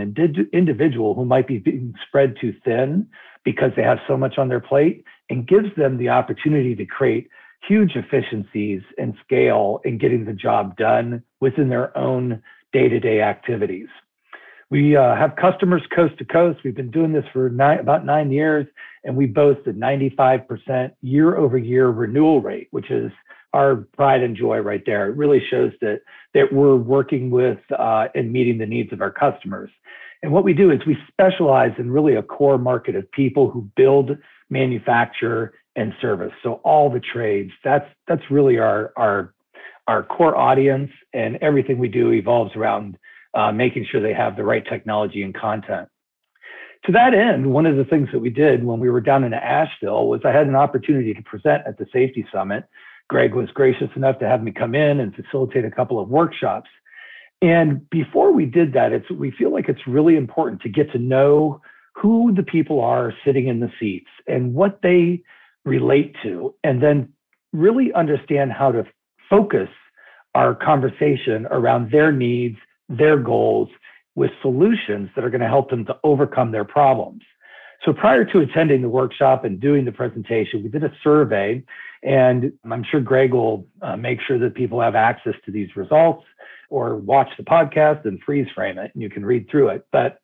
individual 0.51 1.13
who 1.13 1.25
might 1.25 1.47
be 1.47 1.57
being 1.57 1.93
spread 2.07 2.35
too 2.39 2.53
thin 2.65 3.07
because 3.43 3.71
they 3.75 3.83
have 3.83 3.99
so 4.07 4.17
much 4.17 4.37
on 4.37 4.49
their 4.49 4.59
plate 4.59 5.03
and 5.29 5.47
gives 5.47 5.73
them 5.77 5.97
the 5.97 6.09
opportunity 6.09 6.75
to 6.75 6.85
create 6.85 7.29
huge 7.67 7.95
efficiencies 7.95 8.81
and 8.97 9.13
scale 9.23 9.79
in 9.85 9.97
getting 9.97 10.25
the 10.25 10.33
job 10.33 10.75
done 10.77 11.23
within 11.39 11.69
their 11.69 11.95
own 11.97 12.41
day-to-day 12.73 13.21
activities. 13.21 13.87
We 14.71 14.95
uh, 14.95 15.15
have 15.17 15.35
customers 15.35 15.81
coast 15.93 16.17
to 16.19 16.25
coast. 16.25 16.61
We've 16.63 16.75
been 16.75 16.91
doing 16.91 17.11
this 17.11 17.25
for 17.33 17.49
nine, 17.49 17.79
about 17.79 18.05
nine 18.05 18.31
years, 18.31 18.65
and 19.03 19.17
we 19.17 19.25
boast 19.25 19.67
a 19.67 19.73
95% 19.73 20.93
year-over-year 21.01 21.89
renewal 21.89 22.41
rate, 22.41 22.69
which 22.71 22.89
is 22.89 23.11
our 23.53 23.75
pride 23.97 24.23
and 24.23 24.35
joy 24.35 24.59
right 24.59 24.81
there. 24.85 25.09
It 25.09 25.17
really 25.17 25.43
shows 25.51 25.73
that 25.81 25.99
that 26.33 26.53
we're 26.53 26.77
working 26.77 27.29
with 27.29 27.59
uh, 27.77 28.07
and 28.15 28.31
meeting 28.31 28.57
the 28.57 28.65
needs 28.65 28.93
of 28.93 29.01
our 29.01 29.11
customers. 29.11 29.69
And 30.23 30.31
what 30.31 30.45
we 30.45 30.53
do 30.53 30.71
is 30.71 30.79
we 30.87 30.97
specialize 31.11 31.73
in 31.77 31.91
really 31.91 32.15
a 32.15 32.23
core 32.23 32.57
market 32.57 32.95
of 32.95 33.11
people 33.11 33.51
who 33.51 33.69
build, 33.75 34.17
manufacture, 34.49 35.53
and 35.75 35.93
service. 35.99 36.31
So 36.43 36.61
all 36.63 36.89
the 36.89 37.01
trades. 37.01 37.51
That's 37.65 37.89
that's 38.07 38.23
really 38.31 38.57
our 38.57 38.93
our 38.95 39.33
our 39.89 40.03
core 40.03 40.37
audience, 40.37 40.91
and 41.13 41.35
everything 41.41 41.77
we 41.77 41.89
do 41.89 42.13
evolves 42.13 42.55
around 42.55 42.97
uh, 43.33 43.51
making 43.51 43.85
sure 43.89 44.01
they 44.01 44.13
have 44.13 44.35
the 44.35 44.43
right 44.43 44.65
technology 44.65 45.23
and 45.23 45.33
content. 45.33 45.87
To 46.85 46.91
that 46.93 47.13
end, 47.13 47.53
one 47.53 47.67
of 47.67 47.77
the 47.77 47.85
things 47.85 48.09
that 48.11 48.19
we 48.19 48.31
did 48.31 48.63
when 48.63 48.79
we 48.79 48.89
were 48.89 49.01
down 49.01 49.23
in 49.23 49.33
Asheville 49.33 50.07
was 50.07 50.21
I 50.25 50.31
had 50.31 50.47
an 50.47 50.55
opportunity 50.55 51.13
to 51.13 51.21
present 51.21 51.63
at 51.67 51.77
the 51.77 51.85
Safety 51.93 52.25
Summit. 52.33 52.65
Greg 53.07 53.35
was 53.35 53.49
gracious 53.51 53.89
enough 53.95 54.17
to 54.19 54.27
have 54.27 54.41
me 54.41 54.51
come 54.51 54.73
in 54.73 54.99
and 54.99 55.13
facilitate 55.13 55.65
a 55.65 55.71
couple 55.71 55.99
of 55.99 56.09
workshops. 56.09 56.69
And 57.41 57.87
before 57.89 58.31
we 58.31 58.45
did 58.45 58.73
that, 58.73 58.93
it's 58.93 59.09
we 59.11 59.31
feel 59.31 59.51
like 59.51 59.69
it's 59.69 59.85
really 59.87 60.15
important 60.15 60.61
to 60.61 60.69
get 60.69 60.91
to 60.93 60.97
know 60.97 61.61
who 61.95 62.33
the 62.33 62.43
people 62.43 62.79
are 62.79 63.13
sitting 63.25 63.47
in 63.47 63.59
the 63.59 63.71
seats 63.79 64.09
and 64.27 64.53
what 64.53 64.79
they 64.81 65.21
relate 65.65 66.15
to, 66.23 66.55
and 66.63 66.81
then 66.81 67.11
really 67.53 67.93
understand 67.93 68.51
how 68.51 68.71
to 68.71 68.85
focus 69.29 69.69
our 70.33 70.55
conversation 70.55 71.45
around 71.51 71.91
their 71.91 72.11
needs, 72.11 72.57
their 72.97 73.17
goals, 73.17 73.69
with 74.15 74.31
solutions 74.41 75.09
that 75.15 75.23
are 75.23 75.29
going 75.29 75.41
to 75.41 75.47
help 75.47 75.69
them 75.69 75.85
to 75.85 75.97
overcome 76.03 76.51
their 76.51 76.65
problems. 76.65 77.21
So 77.85 77.93
prior 77.93 78.25
to 78.25 78.39
attending 78.39 78.81
the 78.81 78.89
workshop 78.89 79.45
and 79.45 79.59
doing 79.59 79.85
the 79.85 79.91
presentation, 79.91 80.61
we 80.63 80.69
did 80.69 80.83
a 80.83 80.91
survey, 81.03 81.63
and 82.03 82.51
I'm 82.69 82.83
sure 82.83 82.99
Greg 82.99 83.33
will 83.33 83.65
uh, 83.81 83.95
make 83.95 84.19
sure 84.27 84.37
that 84.39 84.53
people 84.53 84.81
have 84.81 84.95
access 84.95 85.33
to 85.45 85.51
these 85.51 85.75
results. 85.75 86.25
or 86.71 86.95
watch 86.95 87.29
the 87.37 87.43
podcast 87.43 88.05
and 88.05 88.19
freeze 88.25 88.47
frame 88.55 88.79
it 88.79 88.91
and 88.93 89.03
you 89.03 89.09
can 89.09 89.23
read 89.25 89.47
through 89.51 89.67
it. 89.69 89.85
But 89.91 90.19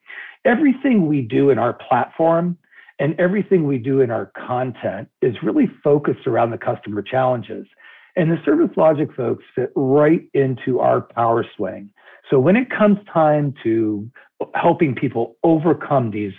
everything 0.46 1.08
we 1.08 1.22
do 1.22 1.50
in 1.52 1.60
our 1.60 1.74
platform 1.74 2.58
and 3.00 3.20
everything 3.20 3.68
we 3.68 3.78
do 3.78 4.02
in 4.02 4.10
our 4.10 4.32
content 4.48 5.10
is 5.22 5.36
really 5.44 5.70
focused 5.84 6.26
around 6.26 6.50
the 6.52 6.58
customer 6.58 7.04
challenges. 7.04 7.68
And 8.16 8.32
the 8.32 8.42
service 8.44 8.76
logic 8.76 9.10
folks 9.16 9.44
fit 9.54 9.72
right 9.76 10.28
into 10.34 10.80
our 10.80 11.02
power 11.02 11.46
swing. 11.56 11.92
So 12.30 12.40
when 12.40 12.56
it 12.56 12.70
comes 12.70 12.98
time 13.12 13.54
to 13.64 14.10
helping 14.54 14.96
people 14.96 15.38
overcome 15.44 16.12
these 16.12 16.34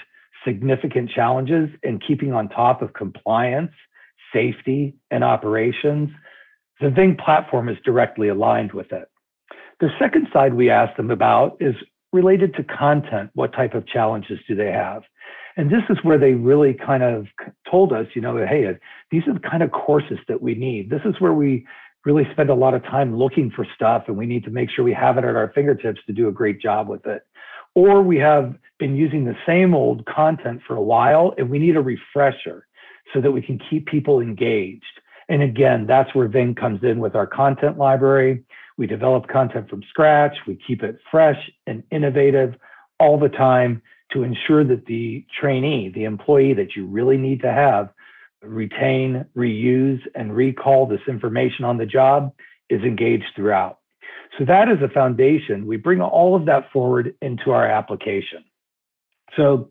significant 0.47 1.11
challenges 1.11 1.69
and 1.83 2.03
keeping 2.07 2.33
on 2.33 2.49
top 2.49 2.83
of 2.83 2.93
compliance, 2.93 3.73
safety, 4.33 4.95
and 5.11 5.25
operations, 5.25 6.11
the 6.81 6.91
Ving 6.91 7.17
platform 7.17 7.69
is 7.69 7.77
directly 7.85 8.29
aligned 8.29 8.73
with 8.73 8.93
it. 8.93 9.09
The 9.81 9.89
second 9.99 10.29
side 10.33 10.55
we 10.55 10.71
asked 10.71 10.97
them 10.97 11.11
about 11.11 11.57
is 11.61 11.75
related 12.13 12.55
to 12.55 12.65
content. 12.65 13.31
What 13.35 13.53
type 13.53 13.75
of 13.75 13.87
challenges 13.87 14.39
do 14.47 14.55
they 14.55 14.73
have? 14.73 15.03
And 15.57 15.71
this 15.71 15.83
is 15.91 15.99
where 16.03 16.19
they 16.19 16.35
really 16.35 16.75
kind 16.75 17.03
of 17.03 17.27
told 17.69 17.93
us, 17.93 18.07
you 18.15 18.23
know, 18.23 18.37
hey, 18.37 18.79
these 19.11 19.23
are 19.27 19.35
the 19.35 19.41
kind 19.41 19.63
of 19.63 19.73
courses 19.73 20.19
that 20.29 20.41
we 20.41 20.55
need. 20.55 20.89
This 20.89 21.01
is 21.05 21.21
where 21.21 21.33
we 21.33 21.67
really 22.09 22.27
spend 22.33 22.49
a 22.49 22.55
lot 22.55 22.73
of 22.73 22.83
time 22.85 23.19
looking 23.19 23.51
for 23.51 23.67
stuff 23.75 24.05
and 24.07 24.17
we 24.17 24.25
need 24.25 24.43
to 24.43 24.51
make 24.51 24.71
sure 24.71 24.83
we 24.83 24.95
have 24.95 25.19
it 25.19 25.25
at 25.25 25.37
our 25.37 25.53
fingertips 25.55 26.01
to 26.07 26.13
do 26.15 26.29
a 26.29 26.33
great 26.33 26.59
job 26.59 26.89
with 26.89 27.05
it. 27.07 27.23
Or 27.75 28.01
we 28.01 28.17
have 28.17 28.55
been 28.79 28.97
using 28.97 29.27
the 29.27 29.37
same 29.47 29.75
old 29.75 30.07
content 30.07 30.63
for 30.67 30.75
a 30.75 30.83
while 30.83 31.35
and 31.37 31.51
we 31.51 31.59
need 31.59 31.77
a 31.77 31.83
refresher 31.83 32.67
so 33.13 33.21
that 33.21 33.31
we 33.31 33.43
can 33.43 33.61
keep 33.69 33.87
people 33.87 34.21
engaged. 34.21 34.85
And 35.29 35.43
again, 35.43 35.87
that's 35.87 36.15
where 36.15 36.29
Ving 36.29 36.55
comes 36.55 36.83
in 36.83 36.99
with 36.99 37.15
our 37.15 37.27
content 37.27 37.77
library. 37.77 38.43
We 38.79 38.87
develop 38.87 39.29
content 39.29 39.69
from 39.69 39.83
scratch, 39.91 40.35
we 40.47 40.59
keep 40.67 40.83
it 40.83 40.99
fresh 41.11 41.51
and 41.67 41.83
innovative 41.91 42.55
all 42.99 43.19
the 43.19 43.29
time 43.29 43.83
to 44.13 44.23
ensure 44.23 44.65
that 44.65 44.87
the 44.87 45.27
trainee, 45.39 45.91
the 45.95 46.05
employee 46.05 46.55
that 46.55 46.75
you 46.75 46.87
really 46.87 47.19
need 47.19 47.43
to 47.43 47.53
have, 47.53 47.91
retain, 48.43 49.25
reuse, 49.37 50.01
and 50.15 50.35
recall 50.35 50.87
this 50.87 51.01
information 51.09 51.65
on 51.65 51.77
the 51.77 51.87
job 51.87 52.33
is 52.71 52.83
engaged 52.83 53.27
throughout. 53.35 53.79
So 54.39 54.45
that 54.45 54.69
is 54.69 54.79
a 54.83 54.89
foundation. 54.89 55.67
We 55.67 55.77
bring 55.77 56.01
all 56.01 56.37
of 56.37 56.47
that 56.47 56.71
forward 56.73 57.15
into 57.23 57.51
our 57.51 57.67
application. 57.67 58.45
So 59.37 59.71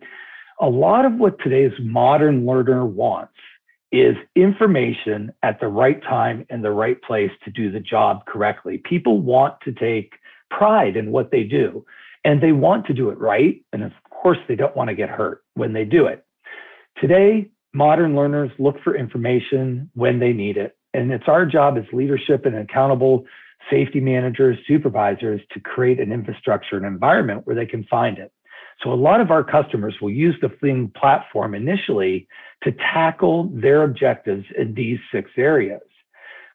a 0.60 0.68
lot 0.68 1.06
of 1.06 1.14
what 1.14 1.40
today's 1.40 1.74
modern 1.80 2.46
learner 2.46 2.86
wants 2.86 3.34
is 3.92 4.16
information 4.36 5.32
at 5.44 5.60
the 5.60 5.68
right 5.68 6.02
time 6.04 6.46
and 6.50 6.64
the 6.64 6.72
right 6.72 7.02
place 7.04 7.32
to 7.46 7.52
do 7.52 7.72
the 7.72 7.80
job 7.80 8.26
correctly. 8.26 8.82
People 8.84 9.22
want 9.22 9.56
to 9.62 9.72
take 9.72 10.14
pride 10.50 10.98
in 10.98 11.12
what 11.12 11.32
they 11.32 11.44
do 11.44 11.86
and 12.26 12.42
they 12.42 12.52
want 12.52 12.86
to 12.88 12.94
do 12.94 13.10
it 13.10 13.18
right. 13.18 13.64
And 13.72 13.84
of 13.84 13.94
course, 14.10 14.40
they 14.48 14.56
don't 14.56 14.76
want 14.76 14.90
to 14.90 14.96
get 14.96 15.10
hurt 15.10 15.44
when 15.54 15.72
they 15.72 15.86
do 15.86 16.08
it. 16.08 16.26
Today, 17.00 17.50
modern 17.78 18.16
learners 18.16 18.52
look 18.58 18.76
for 18.84 18.98
information 18.98 19.90
when 19.94 20.20
they 20.20 20.34
need 20.34 20.58
it. 20.58 20.76
And 20.94 21.12
it's 21.12 21.28
our 21.28 21.46
job 21.46 21.78
as 21.78 21.84
leadership 21.94 22.46
and 22.46 22.56
accountable 22.56 23.26
safety 23.70 24.00
managers, 24.00 24.58
supervisors 24.68 25.42
to 25.52 25.60
create 25.60 26.00
an 26.00 26.12
infrastructure, 26.12 26.76
and 26.76 26.86
environment 26.86 27.46
where 27.46 27.56
they 27.56 27.66
can 27.66 27.84
find 27.86 28.18
it. 28.18 28.32
So 28.84 28.92
a 28.92 28.96
lot 28.96 29.22
of 29.22 29.32
our 29.32 29.44
customers 29.44 29.96
will 30.02 30.10
use 30.10 30.36
the 30.42 30.52
Ving 30.62 30.92
platform 30.96 31.54
initially 31.54 32.28
to 32.64 32.72
tackle 32.72 33.50
their 33.54 33.84
objectives 33.84 34.46
in 34.58 34.74
these 34.74 35.00
six 35.12 35.30
areas, 35.38 35.82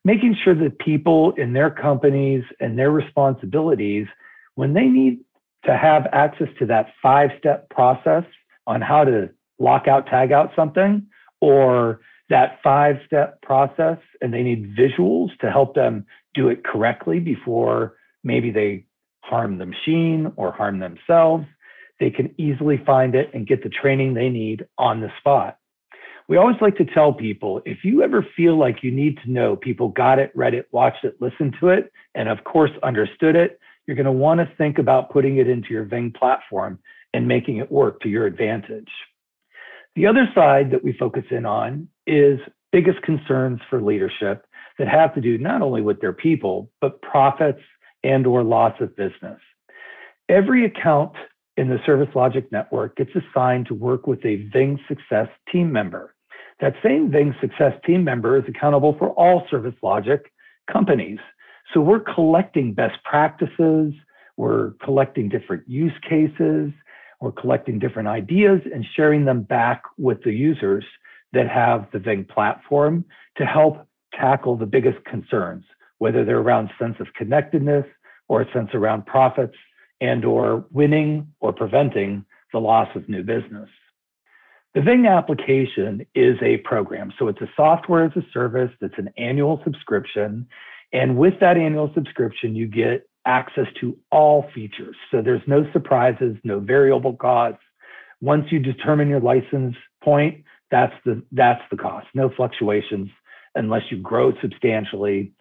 making 0.05 0.37
sure 0.43 0.55
that 0.55 0.79
people 0.79 1.33
in 1.37 1.53
their 1.53 1.71
companies 1.71 2.43
and 2.61 2.79
their 2.79 2.91
responsibilities, 2.91 4.07
when 4.55 4.73
they 4.73 4.87
need 4.87 5.21
to 5.65 5.77
have 5.77 6.07
access 6.13 6.49
to 6.59 6.67
that 6.67 6.87
five 7.01 7.31
step 7.39 7.69
process 7.71 8.25
on 8.67 8.81
how 8.81 9.05
to 9.05 9.31
lock 9.59 9.87
out, 9.87 10.07
tag 10.07 10.33
out 10.33 10.51
something, 10.57 11.07
or 11.43 12.01
that 12.31 12.61
five 12.63 12.97
step 13.05 13.43
process, 13.43 13.99
and 14.23 14.33
they 14.33 14.43
need 14.43 14.75
visuals 14.77 15.37
to 15.41 15.51
help 15.51 15.75
them 15.75 16.07
do 16.35 16.49
it 16.49 16.65
correctly 16.65 17.19
before 17.19 17.97
maybe 18.25 18.51
they 18.51 18.87
harm 19.21 19.59
the 19.59 19.67
machine 19.67 20.33
or 20.37 20.53
harm 20.53 20.79
themselves. 20.79 21.45
They 22.01 22.11
can 22.11 22.33
easily 22.39 22.81
find 22.87 23.15
it 23.15 23.31
and 23.35 23.47
get 23.47 23.63
the 23.63 23.69
training 23.69 24.15
they 24.15 24.29
need 24.29 24.67
on 24.79 25.01
the 25.01 25.11
spot. 25.19 25.59
We 26.29 26.37
always 26.37 26.57
like 26.61 26.77
to 26.77 26.85
tell 26.85 27.13
people 27.13 27.61
if 27.67 27.79
you 27.85 28.03
ever 28.03 28.25
feel 28.37 28.57
like 28.57 28.85
you 28.85 28.93
need 28.93 29.19
to 29.25 29.31
know 29.31 29.57
people 29.57 29.89
got 29.89 30.21
it, 30.21 30.31
read 30.35 30.55
it, 30.55 30.69
watched 30.71 31.05
it, 31.05 31.21
listened 31.21 31.57
to 31.61 31.69
it, 31.69 31.93
and 32.15 32.29
of 32.29 32.45
course 32.45 32.71
understood 32.85 33.35
it, 33.35 33.59
you're 33.87 33.97
going 33.97 34.07
to 34.07 34.13
want 34.13 34.39
to 34.39 34.49
think 34.57 34.79
about 34.79 35.11
putting 35.11 35.39
it 35.39 35.49
into 35.49 35.71
your 35.71 35.85
Ving 35.85 36.13
platform 36.17 36.79
and 37.13 37.27
making 37.27 37.57
it 37.57 37.71
work 37.71 38.01
to 38.01 38.09
your 38.09 38.27
advantage. 38.27 38.89
The 39.95 40.07
other 40.07 40.29
side 40.35 40.71
that 40.71 40.83
we 40.83 40.95
focus 40.99 41.25
in 41.31 41.45
on 41.45 41.89
is 42.07 42.39
biggest 42.73 43.03
concerns 43.03 43.61
for 43.69 43.83
leadership 43.83 44.47
that 44.79 44.89
have 44.89 45.15
to 45.15 45.21
do 45.21 45.37
not 45.37 45.61
only 45.61 45.83
with 45.83 46.01
their 46.01 46.15
people, 46.15 46.71
but 46.81 47.03
profits 47.03 47.61
and 48.03 48.27
or 48.27 48.43
loss 48.43 48.75
of 48.81 48.97
business. 48.97 49.39
Every 50.29 50.65
account 50.65 51.13
in 51.57 51.69
the 51.69 51.79
Service 51.85 52.09
Logic 52.15 52.51
network 52.51 52.97
gets 52.97 53.11
assigned 53.15 53.67
to 53.67 53.75
work 53.75 54.07
with 54.07 54.25
a 54.25 54.49
Ving 54.53 54.79
Success 54.89 55.29
team 55.51 55.71
member. 55.71 56.15
That 56.61 56.75
same 56.83 57.11
Ving 57.11 57.35
Success 57.41 57.75
team 57.85 58.05
member 58.05 58.39
is 58.39 58.45
accountable 58.49 58.97
for 58.99 59.11
all 59.11 59.47
Service 59.51 59.75
Logic 59.83 60.23
companies. 60.73 61.19
So 61.75 61.81
we're 61.81 62.01
collecting 62.01 62.73
best 62.73 62.97
practices, 63.05 63.93
we're 64.37 64.73
collecting 64.83 65.29
different 65.29 65.69
use 65.69 65.93
cases, 66.09 66.73
we're 67.23 67.33
collecting 67.33 67.79
different 67.79 68.09
ideas 68.09 68.61
and 68.75 68.85
sharing 68.97 69.25
them 69.25 69.43
back 69.43 69.85
with 69.97 70.23
the 70.25 70.33
users 70.33 70.85
that 71.33 71.49
have 71.49 71.87
the 71.93 71.99
Ving 72.01 72.25
platform 72.25 73.05
to 73.37 73.47
help 73.47 73.87
tackle 74.13 74.57
the 74.57 74.67
biggest 74.67 75.03
concerns, 75.05 75.65
whether 75.99 76.25
they're 76.25 76.41
around 76.41 76.71
sense 76.81 76.97
of 76.99 77.07
connectedness 77.17 77.87
or 78.29 78.43
a 78.43 78.53
sense 78.53 78.71
around 78.75 79.07
profits 79.07 79.55
and 80.01 80.25
or 80.25 80.67
winning 80.73 81.29
or 81.41 81.53
preventing 81.53 82.25
the 82.53 82.59
loss 82.59 82.89
of 82.97 83.09
new 83.09 83.23
business. 83.23 83.69
The 84.75 84.83
Ving 84.83 85.07
application 85.07 86.05
is 86.17 86.37
a 86.43 86.57
program. 86.59 87.13
So 87.19 87.29
it's 87.29 87.41
a 87.41 87.49
software 87.57 88.05
as 88.05 88.13
a 88.17 88.27
service 88.33 88.71
that's 88.81 88.99
an 88.99 89.11
annual 89.17 89.61
subscription. 89.63 90.49
And 90.93 91.17
with 91.17 91.35
that 91.41 91.57
annual 91.57 91.93
subscription, 91.95 92.57
you 92.57 92.67
get 92.67 93.09
access 93.27 93.67
to 93.81 93.97
all 94.11 94.47
features. 94.55 94.97
So 95.11 95.23
there's 95.23 95.43
no 95.47 95.65
surprises, 95.73 96.37
no 96.45 96.61
variable 96.61 97.15
costs. 97.15 97.63
Once 98.21 98.47
you 98.51 98.59
determine 98.59 99.09
your 99.09 99.21
license 99.21 99.77
point, 100.03 100.45
that's 100.71 100.95
the 101.05 101.23
that's 101.33 101.63
the 101.71 101.77
cost. 101.77 102.07
No 102.15 102.31
fluctuations 102.35 103.11
unless 103.55 103.83
you 103.91 103.99
grow 103.99 104.33
substantially 104.41 105.33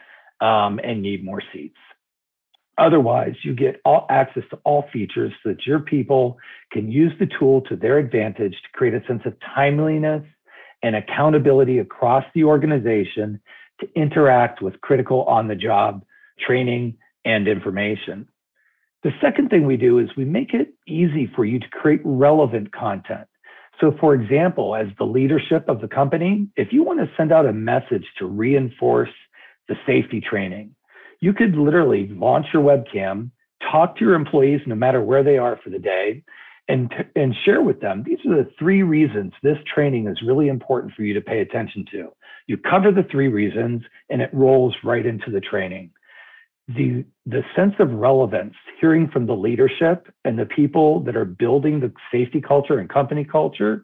um, 0.41 0.79
and 0.83 1.01
need 1.01 1.23
more 1.23 1.41
seats. 1.53 1.77
Otherwise, 2.77 3.35
you 3.43 3.53
get 3.53 3.79
all 3.85 4.05
access 4.09 4.43
to 4.49 4.57
all 4.63 4.85
features 4.91 5.31
so 5.43 5.49
that 5.49 5.65
your 5.65 5.79
people 5.79 6.37
can 6.71 6.91
use 6.91 7.11
the 7.19 7.29
tool 7.39 7.61
to 7.61 7.75
their 7.75 7.97
advantage 7.97 8.53
to 8.53 8.69
create 8.73 8.93
a 8.93 9.05
sense 9.07 9.21
of 9.25 9.33
timeliness 9.55 10.23
and 10.83 10.95
accountability 10.95 11.79
across 11.79 12.23
the 12.33 12.43
organization 12.43 13.39
to 13.79 13.87
interact 13.95 14.61
with 14.61 14.79
critical 14.81 15.23
on 15.25 15.47
the 15.47 15.55
job 15.55 16.03
training 16.39 16.97
and 17.25 17.47
information. 17.47 18.27
The 19.03 19.11
second 19.21 19.49
thing 19.49 19.65
we 19.65 19.77
do 19.77 19.97
is 19.99 20.09
we 20.15 20.25
make 20.25 20.53
it 20.53 20.73
easy 20.87 21.31
for 21.35 21.43
you 21.43 21.59
to 21.59 21.69
create 21.69 22.01
relevant 22.03 22.71
content. 22.71 23.27
So, 23.79 23.95
for 23.99 24.13
example, 24.13 24.75
as 24.75 24.87
the 24.99 25.05
leadership 25.05 25.67
of 25.67 25.81
the 25.81 25.87
company, 25.87 26.47
if 26.55 26.71
you 26.71 26.83
want 26.83 26.99
to 26.99 27.09
send 27.17 27.31
out 27.31 27.47
a 27.47 27.53
message 27.53 28.05
to 28.19 28.27
reinforce 28.27 29.09
the 29.67 29.75
safety 29.87 30.21
training, 30.21 30.75
you 31.19 31.33
could 31.33 31.55
literally 31.55 32.07
launch 32.09 32.45
your 32.53 32.63
webcam, 32.63 33.31
talk 33.71 33.97
to 33.97 34.05
your 34.05 34.13
employees 34.13 34.61
no 34.67 34.75
matter 34.75 35.01
where 35.01 35.23
they 35.23 35.37
are 35.37 35.59
for 35.63 35.71
the 35.71 35.79
day, 35.79 36.23
and, 36.67 36.93
and 37.15 37.35
share 37.43 37.61
with 37.61 37.81
them 37.81 38.03
these 38.05 38.19
are 38.27 38.43
the 38.43 38.49
three 38.59 38.83
reasons 38.83 39.33
this 39.41 39.57
training 39.73 40.07
is 40.07 40.21
really 40.25 40.47
important 40.47 40.93
for 40.93 41.01
you 41.01 41.13
to 41.15 41.21
pay 41.21 41.39
attention 41.39 41.85
to. 41.91 42.09
You 42.45 42.57
cover 42.57 42.91
the 42.91 43.07
three 43.09 43.29
reasons, 43.29 43.81
and 44.09 44.21
it 44.21 44.29
rolls 44.31 44.75
right 44.83 45.05
into 45.05 45.31
the 45.31 45.41
training 45.41 45.91
the 46.75 47.05
the 47.25 47.43
sense 47.55 47.73
of 47.79 47.91
relevance 47.91 48.55
hearing 48.79 49.07
from 49.07 49.27
the 49.27 49.35
leadership 49.35 50.07
and 50.25 50.39
the 50.39 50.45
people 50.45 51.01
that 51.01 51.15
are 51.15 51.25
building 51.25 51.79
the 51.79 51.93
safety 52.11 52.41
culture 52.41 52.79
and 52.79 52.89
company 52.89 53.23
culture 53.23 53.83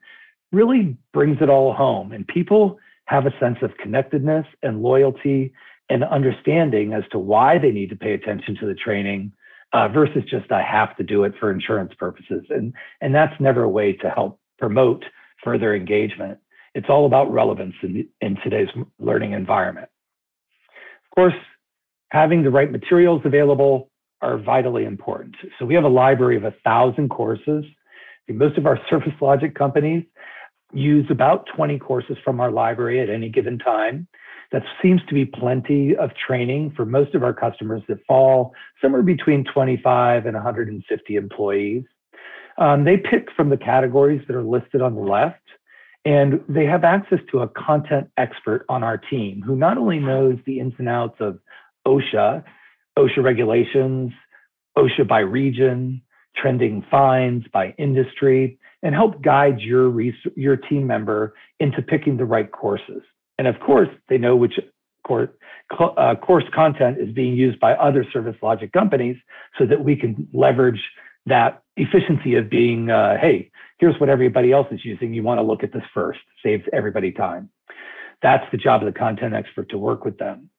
really 0.51 0.98
brings 1.13 1.38
it 1.41 1.50
all 1.50 1.74
home. 1.74 2.12
And 2.12 2.27
people 2.27 2.79
have 3.06 3.25
a 3.25 3.39
sense 3.39 3.58
of 3.62 3.77
connectedness 3.77 4.46
and 4.63 4.82
loyalty 4.82 5.53
and 5.89 6.03
understanding 6.03 6.94
as 6.94 7.03
to 7.12 7.20
why 7.20 7.58
they 7.58 7.72
need 7.72 7.89
to 7.89 7.96
pay 7.96 8.13
attention 8.13 8.58
to 8.60 8.65
the 8.65 8.74
training 8.74 9.32
uh, 9.74 9.88
versus 9.89 10.24
just 10.29 10.50
i 10.51 10.62
have 10.62 10.96
to 10.96 11.03
do 11.03 11.24
it 11.25 11.34
for 11.39 11.51
insurance 11.51 11.94
purposes. 12.00 12.44
And 12.50 12.74
and 13.01 13.13
that's 13.13 13.39
never 13.39 13.63
a 13.63 13.70
way 13.70 13.94
to 13.94 14.10
help 14.10 14.39
promote 14.58 15.06
further 15.44 15.75
engagement. 15.75 16.39
It's 16.74 16.89
all 16.89 17.06
about 17.06 17.32
relevance 17.32 17.75
in, 17.84 18.08
in 18.22 18.38
today's 18.44 18.70
learning 19.00 19.34
environment. 19.34 19.89
Of 21.06 21.15
course 21.15 21.34
having 22.10 22.44
the 22.44 22.52
right 22.52 22.72
materials 22.72 23.22
available, 23.26 23.90
are 24.22 24.38
vitally 24.38 24.86
important. 24.86 25.36
So 25.60 25.66
we 25.66 25.76
have 25.76 25.84
a 25.84 25.90
library 25.90 26.38
of 26.38 26.44
a 26.44 26.54
thousand 26.64 27.10
courses. 27.10 27.66
Most 28.28 28.58
of 28.58 28.66
our 28.66 28.80
service 28.90 29.14
logic 29.22 29.56
companies 29.56 30.04
use 30.74 31.06
about 31.10 31.48
20 31.56 31.80
courses 31.80 32.18
from 32.24 32.40
our 32.40 32.52
library 32.52 33.00
at 33.00 33.10
any 33.10 33.30
given 33.30 33.58
time. 33.60 34.08
That 34.52 34.64
seems 34.82 35.02
to 35.08 35.14
be 35.14 35.26
plenty 35.26 35.96
of 35.96 36.12
training 36.16 36.74
for 36.76 36.86
most 36.86 37.16
of 37.16 37.24
our 37.24 37.34
customers 37.34 37.84
that 37.90 38.00
fall 38.08 38.54
somewhere 38.82 39.04
between 39.04 39.44
25 39.44 40.26
and 40.26 40.36
150 40.36 41.16
employees. 41.16 41.84
Um, 42.58 42.86
they 42.86 42.98
pick 42.98 43.28
from 43.36 43.50
the 43.50 43.58
categories 43.58 44.22
that 44.28 44.36
are 44.36 44.44
listed 44.44 44.82
on 44.82 44.96
the 44.96 45.02
left, 45.02 45.42
and 46.06 46.42
they 46.48 46.66
have 46.66 46.84
access 46.84 47.20
to 47.32 47.42
a 47.42 47.50
content 47.50 48.10
expert 48.18 48.66
on 48.70 48.84
our 48.84 48.98
team 48.98 49.44
who 49.46 49.56
not 49.56 49.78
only 49.78 50.00
knows 50.00 50.38
the 50.46 50.60
ins 50.60 50.74
and 50.78 50.90
outs 50.90 51.18
of 51.20 51.40
OSHA, 51.88 52.44
OSHA 52.98 53.24
regulations, 53.24 54.12
OSHA 54.77 55.08
by 55.08 55.20
region, 55.20 56.01
trending 56.36 56.86
fines 56.91 57.46
by 57.51 57.74
industry, 57.77 58.60
and 58.84 58.94
help 58.94 59.22
guide 59.22 59.60
your, 59.60 59.91
your 60.36 60.56
team 60.56 60.86
member 60.86 61.34
into 61.60 61.82
picking 61.82 62.17
the 62.17 62.25
right 62.25 62.51
courses. 62.51 63.01
And 63.38 63.48
of 63.48 63.60
course, 63.60 63.89
they 64.10 64.17
know 64.17 64.36
which 64.36 64.60
course, 65.03 65.29
uh, 65.79 66.15
course 66.15 66.44
content 66.53 66.98
is 67.00 67.12
being 67.13 67.36
used 67.36 67.60
by 67.60 67.74
other 67.74 68.06
service 68.12 68.36
logic 68.41 68.72
companies 68.74 69.17
so 69.58 69.65
that 69.65 69.84
we 69.84 69.96
can 69.96 70.27
leverage 70.34 70.82
that 71.25 71.63
efficiency 71.75 72.36
of 72.36 72.50
being, 72.50 72.89
uh, 72.89 73.17
hey, 73.20 73.50
here's 73.79 74.00
what 74.00 74.10
everybody 74.10 74.51
else 74.51 74.67
is 74.72 74.84
using. 74.84 75.13
You 75.13 75.24
want 75.24 75.39
to 75.39 75.44
look 75.44 75.63
at 75.63 75.74
this 75.74 75.84
first, 75.94 76.20
saves 76.44 76.63
everybody 76.74 77.12
time. 77.12 77.50
That's 78.22 78.46
the 78.51 78.58
job 78.58 78.82
of 78.82 78.91
the 78.91 78.98
content 78.98 79.34
expert 79.34 79.70
to 79.70 79.77
work 79.77 80.06
with 80.06 80.17
them. 80.17 80.50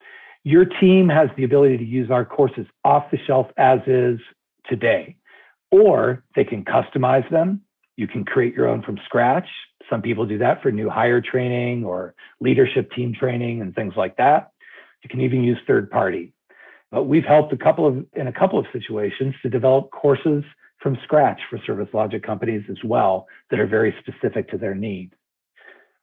Your 0.49 0.65
team 0.65 1.11
has 1.11 1.29
the 1.37 1.45
ability 1.45 1.77
to 1.77 1.85
use 1.85 2.11
our 2.11 2.25
courses 2.25 2.65
off 2.83 3.11
the 3.11 3.19
shelf 3.27 3.49
as 3.59 3.81
is 3.87 4.19
today, 4.67 5.15
or 5.71 6.25
they 6.37 6.45
can 6.45 6.65
customize 6.65 7.31
them. 7.31 7.61
You 7.97 8.09
can 8.09 8.25
create 8.25 8.55
your 8.55 8.67
own 8.67 8.81
from 8.83 8.99
scratch. 9.05 9.47
Some 9.91 10.01
people 10.01 10.25
do 10.25 10.39
that 10.39 10.63
for 10.63 10.73
new 10.73 10.89
hire 10.89 11.21
training 11.21 11.85
or 11.85 12.15
leadership 12.41 12.91
team 12.93 13.13
training 13.13 13.61
and 13.61 13.75
things 13.75 13.93
like 13.95 14.17
that. 14.17 14.53
You 15.03 15.11
can 15.11 15.21
even 15.21 15.45
use 15.45 15.59
third 15.67 15.91
party. 15.91 16.33
But 16.91 17.03
we've 17.03 17.27
helped 17.27 17.53
a 17.53 17.59
couple 17.59 17.87
of 17.87 18.07
in 18.15 18.29
a 18.29 18.33
couple 18.33 18.59
of 18.59 18.65
situations 18.73 19.35
to 19.43 19.51
develop 19.51 19.91
courses 19.91 20.45
from 20.79 20.97
scratch 21.05 21.43
for 21.51 21.59
service 21.67 21.89
logic 21.93 22.23
companies 22.23 22.65
as 22.71 22.79
well 22.83 23.27
that 23.51 23.61
are 23.61 23.67
very 23.67 23.95
specific 24.01 24.49
to 24.49 24.57
their 24.57 24.75
needs. 24.75 25.13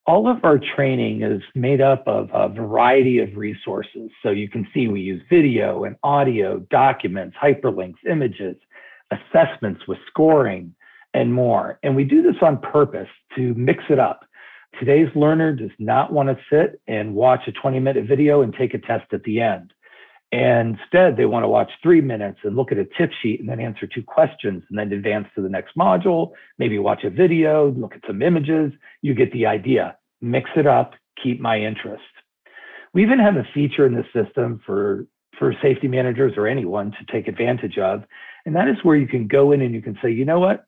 All 0.07 0.27
of 0.27 0.45
our 0.45 0.59
training 0.59 1.23
is 1.23 1.41
made 1.55 1.81
up 1.81 2.07
of 2.07 2.29
a 2.31 2.47
variety 2.47 3.19
of 3.19 3.35
resources. 3.35 4.11
So 4.21 4.29
you 4.29 4.47
can 4.47 4.67
see 4.71 4.87
we 4.87 5.01
use 5.01 5.21
video 5.29 5.83
and 5.85 5.95
audio, 6.03 6.59
documents, 6.69 7.35
hyperlinks, 7.41 7.95
images, 8.07 8.55
assessments 9.09 9.81
with 9.87 9.97
scoring, 10.07 10.75
and 11.15 11.33
more. 11.33 11.79
And 11.81 11.95
we 11.95 12.03
do 12.03 12.21
this 12.21 12.35
on 12.43 12.59
purpose 12.59 13.07
to 13.35 13.55
mix 13.55 13.83
it 13.89 13.97
up. 13.97 14.25
Today's 14.79 15.09
learner 15.15 15.53
does 15.53 15.71
not 15.79 16.13
want 16.13 16.29
to 16.29 16.37
sit 16.51 16.79
and 16.87 17.15
watch 17.15 17.47
a 17.47 17.51
20 17.51 17.79
minute 17.79 18.05
video 18.07 18.41
and 18.41 18.53
take 18.53 18.73
a 18.75 18.79
test 18.79 19.11
at 19.11 19.23
the 19.23 19.41
end. 19.41 19.73
And 20.31 20.77
instead, 20.79 21.15
they 21.15 21.25
want 21.25 21.43
to 21.43 21.47
watch 21.47 21.71
three 21.81 22.01
minutes 22.01 22.39
and 22.43 22.55
look 22.55 22.71
at 22.71 22.77
a 22.77 22.85
tip 22.97 23.11
sheet 23.21 23.39
and 23.39 23.47
then 23.47 23.59
answer 23.59 23.87
two 23.87 24.03
questions 24.03 24.63
and 24.69 24.77
then 24.77 24.91
advance 24.91 25.27
to 25.35 25.41
the 25.41 25.49
next 25.49 25.77
module, 25.77 26.31
maybe 26.57 26.77
watch 26.79 27.03
a 27.03 27.09
video, 27.09 27.71
look 27.71 27.93
at 27.95 28.01
some 28.07 28.21
images. 28.21 28.71
You 29.01 29.13
get 29.13 29.31
the 29.31 29.45
idea. 29.45 29.97
Mix 30.21 30.49
it 30.55 30.67
up, 30.67 30.93
keep 31.21 31.39
my 31.39 31.59
interest. 31.59 32.03
We 32.93 33.03
even 33.03 33.19
have 33.19 33.35
a 33.35 33.47
feature 33.53 33.85
in 33.85 33.93
the 33.93 34.05
system 34.13 34.61
for, 34.65 35.05
for 35.37 35.53
safety 35.61 35.87
managers 35.87 36.33
or 36.37 36.47
anyone 36.47 36.91
to 36.91 37.11
take 37.11 37.27
advantage 37.27 37.77
of. 37.77 38.03
And 38.45 38.55
that 38.55 38.67
is 38.67 38.77
where 38.83 38.95
you 38.95 39.07
can 39.07 39.27
go 39.27 39.51
in 39.51 39.61
and 39.61 39.73
you 39.73 39.81
can 39.81 39.97
say, 40.01 40.11
you 40.11 40.25
know 40.25 40.39
what? 40.39 40.65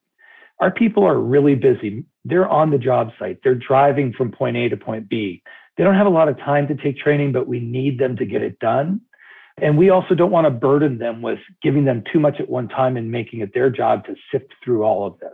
our 0.59 0.71
people 0.71 1.03
are 1.05 1.19
really 1.19 1.55
busy. 1.55 2.03
They're 2.25 2.49
on 2.49 2.71
the 2.71 2.77
job 2.77 3.11
site. 3.19 3.39
They're 3.43 3.55
driving 3.55 4.13
from 4.13 4.31
point 4.31 4.57
A 4.57 4.69
to 4.69 4.77
point 4.77 5.07
B. 5.09 5.43
They 5.77 5.83
don't 5.83 5.95
have 5.95 6.07
a 6.07 6.11
lot 6.11 6.29
of 6.29 6.37
time 6.39 6.67
to 6.67 6.75
take 6.75 6.97
training, 6.97 7.31
but 7.31 7.47
we 7.47 7.59
need 7.59 7.99
them 7.99 8.15
to 8.17 8.25
get 8.25 8.41
it 8.41 8.59
done. 8.59 9.01
And 9.59 9.77
we 9.77 9.89
also 9.89 10.13
don't 10.13 10.31
want 10.31 10.45
to 10.45 10.51
burden 10.51 10.97
them 10.97 11.21
with 11.21 11.39
giving 11.63 11.85
them 11.85 12.03
too 12.11 12.19
much 12.19 12.39
at 12.39 12.47
one 12.47 12.67
time 12.67 12.95
and 12.95 13.11
making 13.11 13.41
it 13.41 13.53
their 13.53 13.69
job 13.69 14.05
to 14.05 14.15
sift 14.31 14.53
through 14.63 14.83
all 14.83 15.07
of 15.07 15.19
this. 15.19 15.33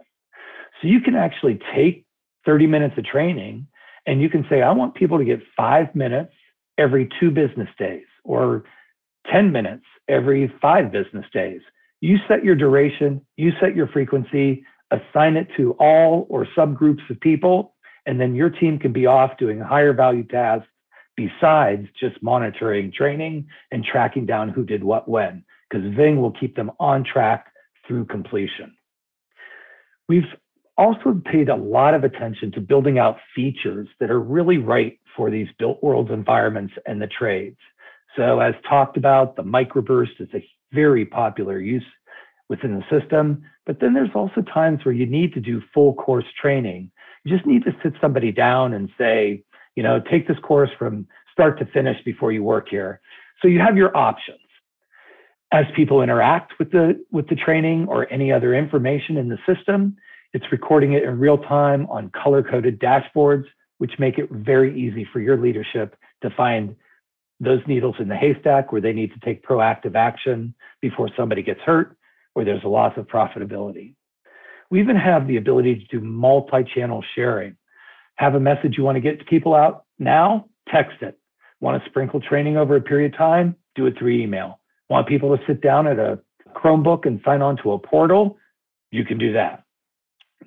So 0.81 0.87
you 0.87 1.01
can 1.01 1.15
actually 1.15 1.59
take 1.75 2.05
30 2.45 2.67
minutes 2.67 2.97
of 2.97 3.05
training 3.05 3.67
and 4.05 4.21
you 4.21 4.29
can 4.29 4.45
say, 4.49 4.61
I 4.61 4.71
want 4.71 4.95
people 4.95 5.17
to 5.17 5.25
get 5.25 5.41
five 5.55 5.93
minutes 5.95 6.33
every 6.77 7.09
two 7.19 7.31
business 7.31 7.69
days 7.77 8.05
or 8.23 8.63
10 9.31 9.51
minutes 9.51 9.83
every 10.07 10.53
five 10.61 10.91
business 10.91 11.25
days. 11.33 11.61
You 12.01 12.17
set 12.27 12.43
your 12.43 12.55
duration, 12.55 13.21
you 13.37 13.51
set 13.61 13.75
your 13.75 13.87
frequency, 13.87 14.65
assign 14.91 15.37
it 15.37 15.47
to 15.57 15.71
all 15.79 16.27
or 16.29 16.45
subgroups 16.57 17.09
of 17.09 17.19
people, 17.21 17.75
and 18.05 18.19
then 18.19 18.35
your 18.35 18.49
team 18.49 18.77
can 18.77 18.91
be 18.91 19.05
off 19.05 19.37
doing 19.37 19.59
higher 19.59 19.93
value 19.93 20.23
tasks 20.23 20.67
besides 21.15 21.87
just 21.99 22.21
monitoring 22.21 22.91
training 22.91 23.47
and 23.71 23.83
tracking 23.83 24.25
down 24.25 24.49
who 24.49 24.63
did 24.63 24.83
what 24.83 25.07
when, 25.07 25.43
because 25.69 25.85
Ving 25.95 26.21
will 26.21 26.31
keep 26.31 26.55
them 26.55 26.71
on 26.79 27.03
track 27.03 27.51
through 27.87 28.05
completion. 28.05 28.75
We've 30.07 30.23
also 30.77 31.21
paid 31.25 31.49
a 31.49 31.55
lot 31.55 31.93
of 31.93 32.03
attention 32.03 32.51
to 32.53 32.61
building 32.61 32.97
out 32.97 33.17
features 33.35 33.87
that 33.99 34.09
are 34.09 34.19
really 34.19 34.57
right 34.57 34.99
for 35.15 35.29
these 35.29 35.47
built 35.59 35.81
worlds 35.83 36.11
environments 36.11 36.73
and 36.85 37.01
the 37.01 37.07
trades. 37.07 37.57
So 38.15 38.39
as 38.39 38.55
talked 38.67 38.97
about, 38.97 39.35
the 39.35 39.43
microburst 39.43 40.19
is 40.19 40.29
a 40.33 40.43
very 40.71 41.05
popular 41.05 41.59
use 41.59 41.85
within 42.49 42.75
the 42.75 42.99
system. 42.99 43.43
But 43.65 43.79
then 43.79 43.93
there's 43.93 44.09
also 44.15 44.41
times 44.41 44.83
where 44.83 44.93
you 44.93 45.05
need 45.05 45.33
to 45.33 45.39
do 45.39 45.61
full 45.73 45.93
course 45.93 46.25
training. 46.39 46.91
You 47.23 47.35
just 47.35 47.47
need 47.47 47.63
to 47.63 47.75
sit 47.81 47.93
somebody 48.01 48.31
down 48.31 48.73
and 48.73 48.89
say, 48.97 49.43
you 49.75 49.83
know, 49.83 50.01
take 50.11 50.27
this 50.27 50.37
course 50.39 50.69
from 50.77 51.07
start 51.31 51.59
to 51.59 51.65
finish 51.65 51.97
before 52.05 52.31
you 52.31 52.43
work 52.43 52.67
here. 52.69 53.01
So 53.41 53.47
you 53.47 53.59
have 53.59 53.77
your 53.77 53.95
options. 53.95 54.39
As 55.51 55.65
people 55.75 56.01
interact 56.01 56.53
with 56.57 56.71
the 56.71 57.03
with 57.11 57.27
the 57.27 57.35
training 57.35 57.87
or 57.87 58.11
any 58.11 58.31
other 58.31 58.55
information 58.55 59.17
in 59.17 59.29
the 59.29 59.37
system, 59.45 59.95
it's 60.33 60.45
recording 60.51 60.93
it 60.93 61.03
in 61.03 61.19
real 61.19 61.37
time 61.37 61.85
on 61.91 62.09
color-coded 62.09 62.79
dashboards, 62.79 63.45
which 63.77 63.91
make 63.99 64.17
it 64.17 64.31
very 64.31 64.79
easy 64.79 65.07
for 65.13 65.19
your 65.19 65.37
leadership 65.37 65.95
to 66.23 66.29
find 66.31 66.75
those 67.39 67.61
needles 67.67 67.95
in 67.99 68.07
the 68.07 68.15
haystack 68.15 68.71
where 68.71 68.81
they 68.81 68.93
need 68.93 69.11
to 69.13 69.19
take 69.19 69.45
proactive 69.45 69.95
action 69.95 70.55
before 70.81 71.09
somebody 71.15 71.43
gets 71.43 71.59
hurt 71.61 71.97
or 72.35 72.43
there's 72.43 72.63
a 72.63 72.67
loss 72.67 72.93
of 72.97 73.05
profitability. 73.07 73.93
We 74.71 74.79
even 74.79 74.95
have 74.95 75.27
the 75.27 75.37
ability 75.37 75.75
to 75.75 75.99
do 75.99 76.03
multi-channel 76.03 77.03
sharing. 77.15 77.57
Have 78.15 78.35
a 78.35 78.39
message 78.39 78.75
you 78.77 78.83
want 78.83 78.95
to 78.95 79.01
get 79.01 79.19
to 79.19 79.25
people 79.25 79.55
out 79.55 79.85
now? 79.99 80.45
Text 80.69 81.01
it. 81.01 81.17
Want 81.59 81.81
to 81.81 81.89
sprinkle 81.89 82.21
training 82.21 82.57
over 82.57 82.75
a 82.75 82.81
period 82.81 83.13
of 83.13 83.17
time? 83.17 83.55
Do 83.75 83.85
it 83.85 83.97
through 83.97 84.11
email. 84.11 84.59
Want 84.89 85.07
people 85.07 85.35
to 85.35 85.43
sit 85.47 85.61
down 85.61 85.87
at 85.87 85.97
a 85.97 86.19
Chromebook 86.55 87.05
and 87.05 87.21
sign 87.25 87.41
on 87.41 87.57
to 87.63 87.71
a 87.71 87.79
portal? 87.79 88.37
You 88.91 89.05
can 89.05 89.17
do 89.17 89.33
that. 89.33 89.63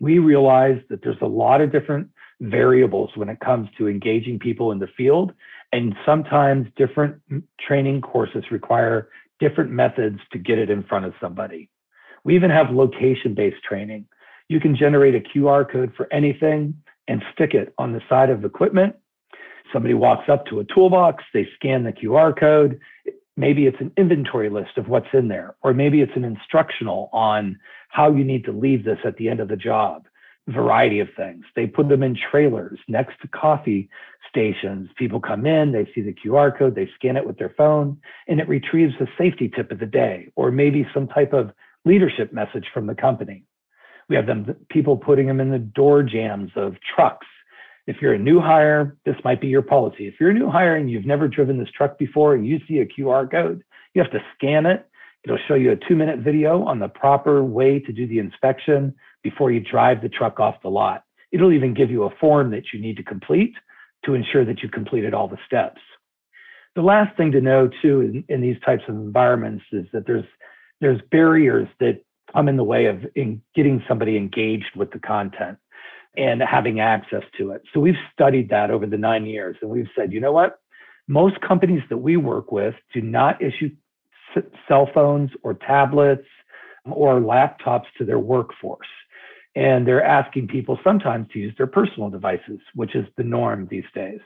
We 0.00 0.18
realize 0.18 0.80
that 0.90 1.02
there's 1.02 1.16
a 1.22 1.26
lot 1.26 1.60
of 1.60 1.72
different 1.72 2.10
variables 2.40 3.10
when 3.14 3.28
it 3.28 3.40
comes 3.40 3.68
to 3.78 3.88
engaging 3.88 4.38
people 4.38 4.72
in 4.72 4.78
the 4.78 4.88
field. 4.96 5.32
And 5.72 5.96
sometimes 6.04 6.68
different 6.76 7.20
training 7.66 8.02
courses 8.02 8.44
require 8.50 9.08
different 9.40 9.70
methods 9.70 10.20
to 10.32 10.38
get 10.38 10.58
it 10.58 10.70
in 10.70 10.82
front 10.84 11.06
of 11.06 11.14
somebody. 11.20 11.70
We 12.24 12.34
even 12.34 12.50
have 12.50 12.70
location 12.70 13.34
based 13.34 13.62
training. 13.62 14.06
You 14.48 14.60
can 14.60 14.76
generate 14.76 15.14
a 15.14 15.20
QR 15.20 15.70
code 15.70 15.92
for 15.96 16.12
anything 16.12 16.74
and 17.08 17.22
stick 17.32 17.54
it 17.54 17.74
on 17.78 17.92
the 17.92 18.00
side 18.08 18.30
of 18.30 18.44
equipment. 18.44 18.96
Somebody 19.72 19.94
walks 19.94 20.28
up 20.28 20.46
to 20.46 20.60
a 20.60 20.64
toolbox, 20.64 21.24
they 21.34 21.48
scan 21.56 21.84
the 21.84 21.92
QR 21.92 22.38
code. 22.38 22.80
Maybe 23.36 23.66
it's 23.66 23.80
an 23.80 23.92
inventory 23.96 24.48
list 24.48 24.78
of 24.78 24.88
what's 24.88 25.08
in 25.12 25.28
there, 25.28 25.56
or 25.62 25.74
maybe 25.74 26.00
it's 26.00 26.16
an 26.16 26.24
instructional 26.24 27.10
on 27.12 27.58
how 27.88 28.10
you 28.10 28.24
need 28.24 28.44
to 28.44 28.52
leave 28.52 28.84
this 28.84 28.98
at 29.04 29.16
the 29.16 29.28
end 29.28 29.40
of 29.40 29.48
the 29.48 29.56
job. 29.56 30.06
Variety 30.48 31.00
of 31.00 31.08
things. 31.16 31.44
They 31.54 31.66
put 31.66 31.88
them 31.88 32.02
in 32.02 32.16
trailers 32.30 32.78
next 32.88 33.20
to 33.20 33.28
coffee 33.28 33.90
stations. 34.28 34.88
People 34.96 35.20
come 35.20 35.44
in, 35.44 35.72
they 35.72 35.90
see 35.94 36.00
the 36.00 36.14
QR 36.14 36.56
code, 36.56 36.74
they 36.74 36.88
scan 36.94 37.16
it 37.16 37.26
with 37.26 37.36
their 37.38 37.52
phone, 37.56 37.98
and 38.28 38.40
it 38.40 38.48
retrieves 38.48 38.94
the 38.98 39.08
safety 39.18 39.50
tip 39.54 39.72
of 39.72 39.80
the 39.80 39.86
day, 39.86 40.30
or 40.36 40.50
maybe 40.50 40.86
some 40.94 41.08
type 41.08 41.32
of 41.32 41.50
leadership 41.84 42.32
message 42.32 42.66
from 42.72 42.86
the 42.86 42.94
company. 42.94 43.44
We 44.08 44.16
have 44.16 44.26
them 44.26 44.54
people 44.70 44.96
putting 44.96 45.26
them 45.26 45.40
in 45.40 45.50
the 45.50 45.58
door 45.58 46.02
jams 46.02 46.50
of 46.56 46.76
trucks. 46.94 47.26
If 47.86 47.96
you're 48.00 48.14
a 48.14 48.18
new 48.18 48.40
hire, 48.40 48.96
this 49.04 49.16
might 49.24 49.40
be 49.40 49.48
your 49.48 49.62
policy. 49.62 50.08
If 50.08 50.14
you're 50.18 50.30
a 50.30 50.34
new 50.34 50.50
hire 50.50 50.76
and 50.76 50.90
you've 50.90 51.06
never 51.06 51.28
driven 51.28 51.58
this 51.58 51.70
truck 51.76 51.98
before 51.98 52.34
and 52.34 52.46
you 52.46 52.58
see 52.66 52.78
a 52.78 52.86
QR 52.86 53.30
code, 53.30 53.62
you 53.94 54.02
have 54.02 54.12
to 54.12 54.20
scan 54.34 54.66
it. 54.66 54.88
It'll 55.24 55.38
show 55.48 55.54
you 55.54 55.72
a 55.72 55.76
two 55.88 55.96
minute 55.96 56.20
video 56.20 56.62
on 56.64 56.78
the 56.78 56.88
proper 56.88 57.42
way 57.42 57.80
to 57.80 57.92
do 57.92 58.06
the 58.06 58.18
inspection 58.18 58.94
before 59.22 59.50
you 59.50 59.60
drive 59.60 60.02
the 60.02 60.08
truck 60.08 60.38
off 60.38 60.62
the 60.62 60.68
lot. 60.68 61.02
It'll 61.32 61.52
even 61.52 61.74
give 61.74 61.90
you 61.90 62.04
a 62.04 62.14
form 62.20 62.50
that 62.52 62.72
you 62.72 62.80
need 62.80 62.96
to 62.96 63.02
complete 63.02 63.54
to 64.04 64.14
ensure 64.14 64.44
that 64.44 64.62
you 64.62 64.68
completed 64.68 65.14
all 65.14 65.26
the 65.26 65.38
steps. 65.46 65.80
The 66.76 66.82
last 66.82 67.16
thing 67.16 67.32
to 67.32 67.40
know 67.40 67.68
too 67.82 68.00
in, 68.02 68.24
in 68.28 68.40
these 68.40 68.56
types 68.64 68.82
of 68.88 68.94
environments 68.94 69.64
is 69.72 69.86
that 69.92 70.06
there's 70.06 70.24
there's 70.80 71.00
barriers 71.10 71.68
that 71.80 72.02
come 72.32 72.48
in 72.48 72.56
the 72.56 72.64
way 72.64 72.86
of 72.86 73.04
in 73.14 73.42
getting 73.54 73.82
somebody 73.88 74.16
engaged 74.16 74.76
with 74.76 74.90
the 74.90 74.98
content 74.98 75.58
and 76.16 76.42
having 76.42 76.80
access 76.80 77.22
to 77.38 77.50
it. 77.50 77.62
So 77.72 77.80
we've 77.80 77.98
studied 78.12 78.48
that 78.50 78.70
over 78.70 78.86
the 78.86 78.96
nine 78.96 79.26
years 79.26 79.56
and 79.60 79.70
we've 79.70 79.88
said, 79.96 80.12
you 80.12 80.20
know 80.20 80.32
what? 80.32 80.58
Most 81.08 81.40
companies 81.40 81.82
that 81.90 81.98
we 81.98 82.16
work 82.16 82.50
with 82.50 82.74
do 82.92 83.00
not 83.00 83.40
issue 83.42 83.70
cell 84.68 84.88
phones 84.92 85.30
or 85.42 85.54
tablets 85.54 86.26
or 86.84 87.20
laptops 87.20 87.84
to 87.98 88.04
their 88.04 88.18
workforce. 88.18 88.86
And 89.54 89.86
they're 89.86 90.04
asking 90.04 90.48
people 90.48 90.78
sometimes 90.84 91.28
to 91.32 91.38
use 91.38 91.54
their 91.56 91.66
personal 91.66 92.10
devices, 92.10 92.60
which 92.74 92.94
is 92.94 93.06
the 93.16 93.24
norm 93.24 93.66
these 93.70 93.84
days. 93.94 94.20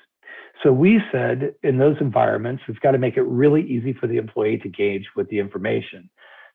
So 0.63 0.73
we 0.73 1.01
said 1.13 1.55
in 1.63 1.79
those 1.79 1.97
environments, 2.01 2.63
we've 2.67 2.81
got 2.81 2.91
to 2.93 2.99
make 2.99 3.17
it 3.17 3.23
really 3.23 3.63
easy 3.63 3.93
for 3.93 4.07
the 4.07 4.17
employee 4.17 4.59
to 4.59 4.65
engage 4.65 5.07
with 5.17 5.29
the 5.29 5.39
information. 5.39 6.11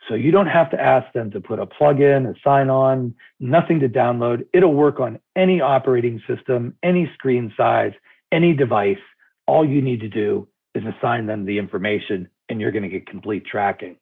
So 0.07 0.15
you 0.15 0.31
don't 0.31 0.47
have 0.47 0.69
to 0.71 0.79
ask 0.79 1.11
them 1.13 1.31
to 1.31 1.41
put 1.41 1.59
a 1.59 1.65
plug-in, 1.65 2.27
a 2.27 2.33
sign-on, 2.43 3.15
nothing 3.39 3.79
to 3.79 3.89
download. 3.89 4.45
It'll 4.53 4.73
work 4.73 4.99
on 4.99 5.19
any 5.35 5.61
operating 5.61 6.21
system, 6.27 6.75
any 6.83 7.09
screen 7.15 7.51
size, 7.57 7.93
any 8.31 8.53
device. 8.53 8.99
All 9.47 9.67
you 9.67 9.81
need 9.81 10.01
to 10.01 10.09
do 10.09 10.47
is 10.75 10.83
assign 10.83 11.25
them 11.25 11.45
the 11.45 11.57
information 11.57 12.27
and 12.49 12.61
you're 12.61 12.71
going 12.71 12.83
to 12.83 12.89
get 12.89 13.07
complete 13.07 13.45
tracking. 13.45 13.97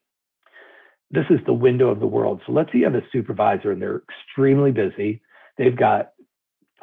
This 1.12 1.26
is 1.30 1.40
the 1.46 1.54
window 1.54 1.90
of 1.90 2.00
the 2.00 2.08
world. 2.08 2.42
So 2.46 2.52
let's 2.52 2.72
say 2.72 2.80
you 2.80 2.86
have 2.86 2.96
a 2.96 3.02
supervisor 3.12 3.72
and 3.72 3.82
they're 3.82 4.02
extremely 4.10 4.72
busy. 4.72 5.22
They've 5.58 5.78
got 5.78 6.12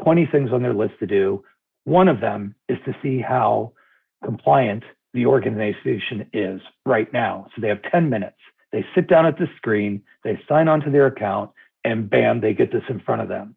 20 0.02 0.28
things 0.30 0.50
on 0.52 0.62
their 0.62 0.72
list 0.72 0.94
to 1.00 1.06
do. 1.06 1.44
One 1.84 2.08
of 2.08 2.20
them 2.20 2.54
is 2.68 2.78
to 2.86 2.94
see 3.02 3.20
how 3.20 3.72
compliant 4.24 4.84
the 5.12 5.26
organization 5.26 6.30
is 6.32 6.60
right 6.86 7.12
now. 7.12 7.48
So 7.54 7.60
they 7.60 7.68
have 7.68 7.82
10 7.90 8.08
minutes. 8.08 8.36
They 8.72 8.84
sit 8.94 9.08
down 9.08 9.26
at 9.26 9.38
the 9.38 9.48
screen, 9.56 10.02
they 10.24 10.40
sign 10.48 10.68
on 10.68 10.80
to 10.82 10.90
their 10.90 11.06
account, 11.06 11.50
and 11.84 12.08
bam, 12.08 12.40
they 12.40 12.54
get 12.54 12.72
this 12.72 12.84
in 12.88 13.00
front 13.00 13.22
of 13.22 13.28
them. 13.28 13.56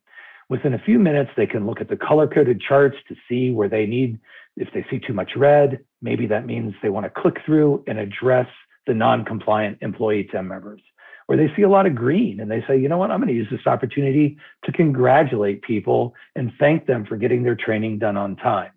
Within 0.49 0.73
a 0.73 0.80
few 0.80 0.99
minutes, 0.99 1.32
they 1.36 1.47
can 1.47 1.65
look 1.65 1.82
at 1.82 1.89
the 1.89 1.95
color 1.95 2.28
coded 2.28 2.62
charts 2.62 2.97
to 3.08 3.15
see 3.28 3.52
where 3.52 3.69
they 3.69 3.86
need, 3.86 4.19
if 4.56 4.69
they 4.73 4.86
see 4.89 4.99
too 4.99 5.13
much 5.13 5.32
red, 5.36 5.80
maybe 6.02 6.28
that 6.28 6.45
means 6.45 6.73
they 6.82 6.89
want 6.89 7.06
to 7.06 7.21
click 7.21 7.38
through 7.45 7.84
and 7.88 7.97
address 7.97 8.47
the 8.86 8.93
non 8.93 9.26
compliant 9.26 9.78
employee 9.82 10.23
team 10.23 10.47
members. 10.47 10.82
Or 11.28 11.38
they 11.38 11.47
see 11.56 11.62
a 11.62 11.69
lot 11.69 11.86
of 11.86 11.95
green 11.95 12.39
and 12.41 12.52
they 12.52 12.63
say, 12.67 12.78
you 12.78 12.89
know 12.89 12.97
what, 12.97 13.10
I'm 13.10 13.19
going 13.19 13.30
to 13.30 13.34
use 13.34 13.47
this 13.49 13.65
opportunity 13.65 14.38
to 14.65 14.71
congratulate 14.73 15.62
people 15.62 16.13
and 16.36 16.52
thank 16.60 16.86
them 16.86 17.06
for 17.06 17.15
getting 17.15 17.43
their 17.43 17.56
training 17.56 17.99
done 17.99 18.17
on 18.17 18.36
time. 18.36 18.71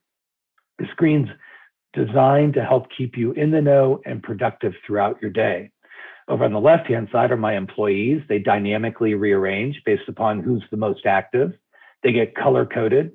The 0.79 0.87
screen's 0.92 1.29
designed 1.92 2.55
to 2.55 2.64
help 2.64 2.87
keep 2.96 3.16
you 3.16 3.33
in 3.33 3.51
the 3.51 3.61
know 3.61 4.01
and 4.05 4.22
productive 4.22 4.75
throughout 4.87 5.20
your 5.20 5.31
day. 5.31 5.70
Over 6.29 6.45
on 6.45 6.53
the 6.53 6.61
left 6.61 6.89
hand 6.89 7.09
side 7.12 7.31
are 7.31 7.37
my 7.37 7.57
employees. 7.57 8.23
They 8.29 8.39
dynamically 8.39 9.15
rearrange 9.15 9.81
based 9.85 10.09
upon 10.09 10.41
who's 10.41 10.65
the 10.71 10.77
most 10.77 11.07
active. 11.07 11.53
They 12.03 12.12
get 12.12 12.35
color 12.35 12.67
coded 12.67 13.12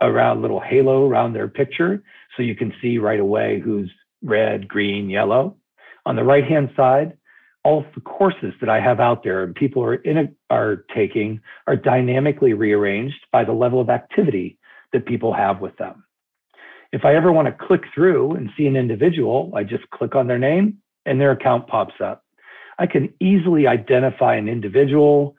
around 0.00 0.42
little 0.42 0.60
halo 0.60 1.08
around 1.08 1.32
their 1.32 1.48
picture 1.48 2.02
so 2.36 2.42
you 2.42 2.54
can 2.54 2.72
see 2.82 2.98
right 2.98 3.20
away 3.20 3.60
who's 3.64 3.90
red, 4.22 4.68
green, 4.68 5.08
yellow. 5.08 5.56
On 6.04 6.16
the 6.16 6.24
right 6.24 6.44
hand 6.44 6.70
side, 6.76 7.16
all 7.62 7.78
of 7.78 7.86
the 7.94 8.00
courses 8.02 8.52
that 8.60 8.68
I 8.68 8.78
have 8.78 9.00
out 9.00 9.24
there 9.24 9.42
and 9.42 9.54
people 9.54 9.82
are 9.82 9.94
in 9.94 10.36
are 10.50 10.84
taking 10.94 11.40
are 11.66 11.76
dynamically 11.76 12.52
rearranged 12.52 13.26
by 13.32 13.44
the 13.44 13.52
level 13.52 13.80
of 13.80 13.88
activity 13.88 14.58
that 14.92 15.06
people 15.06 15.32
have 15.32 15.60
with 15.60 15.76
them. 15.78 16.04
If 16.92 17.04
I 17.04 17.14
ever 17.14 17.32
want 17.32 17.48
to 17.48 17.66
click 17.66 17.82
through 17.94 18.36
and 18.36 18.50
see 18.56 18.66
an 18.66 18.76
individual, 18.76 19.52
I 19.56 19.64
just 19.64 19.88
click 19.90 20.14
on 20.14 20.26
their 20.26 20.38
name 20.38 20.78
and 21.06 21.20
their 21.20 21.32
account 21.32 21.66
pops 21.66 21.94
up. 22.02 22.23
I 22.78 22.86
can 22.86 23.12
easily 23.20 23.66
identify 23.66 24.34
an 24.34 24.48
individual, 24.48 25.36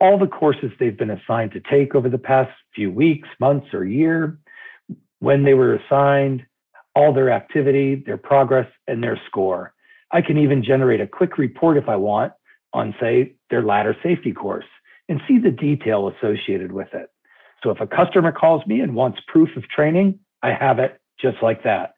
all 0.00 0.18
the 0.18 0.26
courses 0.26 0.70
they've 0.78 0.96
been 0.96 1.10
assigned 1.10 1.52
to 1.52 1.60
take 1.60 1.94
over 1.94 2.08
the 2.08 2.18
past 2.18 2.50
few 2.74 2.90
weeks, 2.90 3.28
months, 3.40 3.66
or 3.72 3.84
year, 3.84 4.38
when 5.20 5.44
they 5.44 5.54
were 5.54 5.74
assigned, 5.74 6.46
all 6.94 7.12
their 7.12 7.30
activity, 7.30 8.02
their 8.06 8.16
progress, 8.16 8.68
and 8.86 9.02
their 9.02 9.20
score. 9.26 9.72
I 10.10 10.22
can 10.22 10.38
even 10.38 10.64
generate 10.64 11.00
a 11.00 11.06
quick 11.06 11.36
report 11.38 11.76
if 11.76 11.88
I 11.88 11.96
want 11.96 12.32
on, 12.72 12.94
say, 13.00 13.34
their 13.50 13.62
ladder 13.62 13.96
safety 14.02 14.32
course 14.32 14.64
and 15.08 15.20
see 15.26 15.38
the 15.38 15.50
detail 15.50 16.08
associated 16.08 16.72
with 16.72 16.88
it. 16.92 17.10
So 17.62 17.70
if 17.70 17.80
a 17.80 17.86
customer 17.86 18.32
calls 18.32 18.66
me 18.66 18.80
and 18.80 18.94
wants 18.94 19.20
proof 19.26 19.56
of 19.56 19.68
training, 19.68 20.18
I 20.42 20.52
have 20.52 20.78
it 20.78 21.00
just 21.20 21.38
like 21.42 21.64
that. 21.64 21.94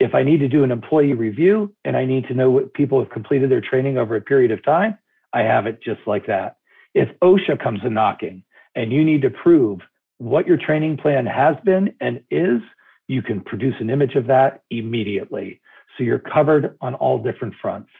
If 0.00 0.14
I 0.14 0.22
need 0.22 0.38
to 0.38 0.48
do 0.48 0.62
an 0.62 0.70
employee 0.70 1.14
review 1.14 1.74
and 1.84 1.96
I 1.96 2.04
need 2.04 2.28
to 2.28 2.34
know 2.34 2.50
what 2.50 2.74
people 2.74 3.00
have 3.00 3.10
completed 3.10 3.50
their 3.50 3.60
training 3.60 3.98
over 3.98 4.14
a 4.14 4.20
period 4.20 4.52
of 4.52 4.64
time, 4.64 4.96
I 5.32 5.42
have 5.42 5.66
it 5.66 5.82
just 5.82 6.00
like 6.06 6.26
that. 6.26 6.56
If 6.94 7.08
OSHA 7.20 7.62
comes 7.62 7.80
a 7.82 7.90
knocking 7.90 8.44
and 8.74 8.92
you 8.92 9.04
need 9.04 9.22
to 9.22 9.30
prove 9.30 9.80
what 10.18 10.46
your 10.46 10.56
training 10.56 10.98
plan 10.98 11.26
has 11.26 11.56
been 11.64 11.94
and 12.00 12.22
is, 12.30 12.60
you 13.08 13.22
can 13.22 13.40
produce 13.40 13.74
an 13.80 13.90
image 13.90 14.14
of 14.14 14.26
that 14.28 14.62
immediately. 14.70 15.60
So 15.96 16.04
you're 16.04 16.18
covered 16.18 16.76
on 16.80 16.94
all 16.94 17.18
different 17.18 17.54
fronts. 17.60 17.90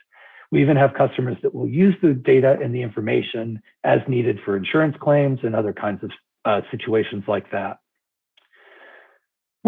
We 0.51 0.63
even 0.63 0.77
have 0.77 0.95
customers 0.95 1.37
that 1.43 1.55
will 1.55 1.69
use 1.69 1.95
the 2.01 2.15
data 2.15 2.59
and 2.63 2.75
the 2.75 2.83
information 2.83 3.61
as 3.85 3.99
needed 4.09 4.39
for 4.45 4.57
insurance 4.57 4.97
claims 5.01 5.41
and 5.43 5.55
other 5.55 5.73
kinds 5.73 6.03
of 6.05 6.11
uh, 6.45 6.61
situations 6.71 7.25
like 7.27 7.51
that 7.51 7.81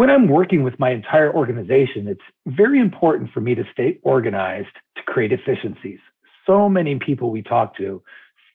when 0.01 0.09
I'm 0.09 0.27
working 0.27 0.63
with 0.63 0.79
my 0.79 0.89
entire 0.89 1.31
organization, 1.31 2.07
it's 2.07 2.27
very 2.47 2.79
important 2.79 3.29
for 3.31 3.39
me 3.39 3.53
to 3.53 3.63
stay 3.71 3.99
organized 4.01 4.73
to 4.95 5.03
create 5.03 5.31
efficiencies. 5.31 5.99
So 6.47 6.67
many 6.67 6.97
people 6.97 7.29
we 7.29 7.43
talk 7.43 7.77
to, 7.77 8.01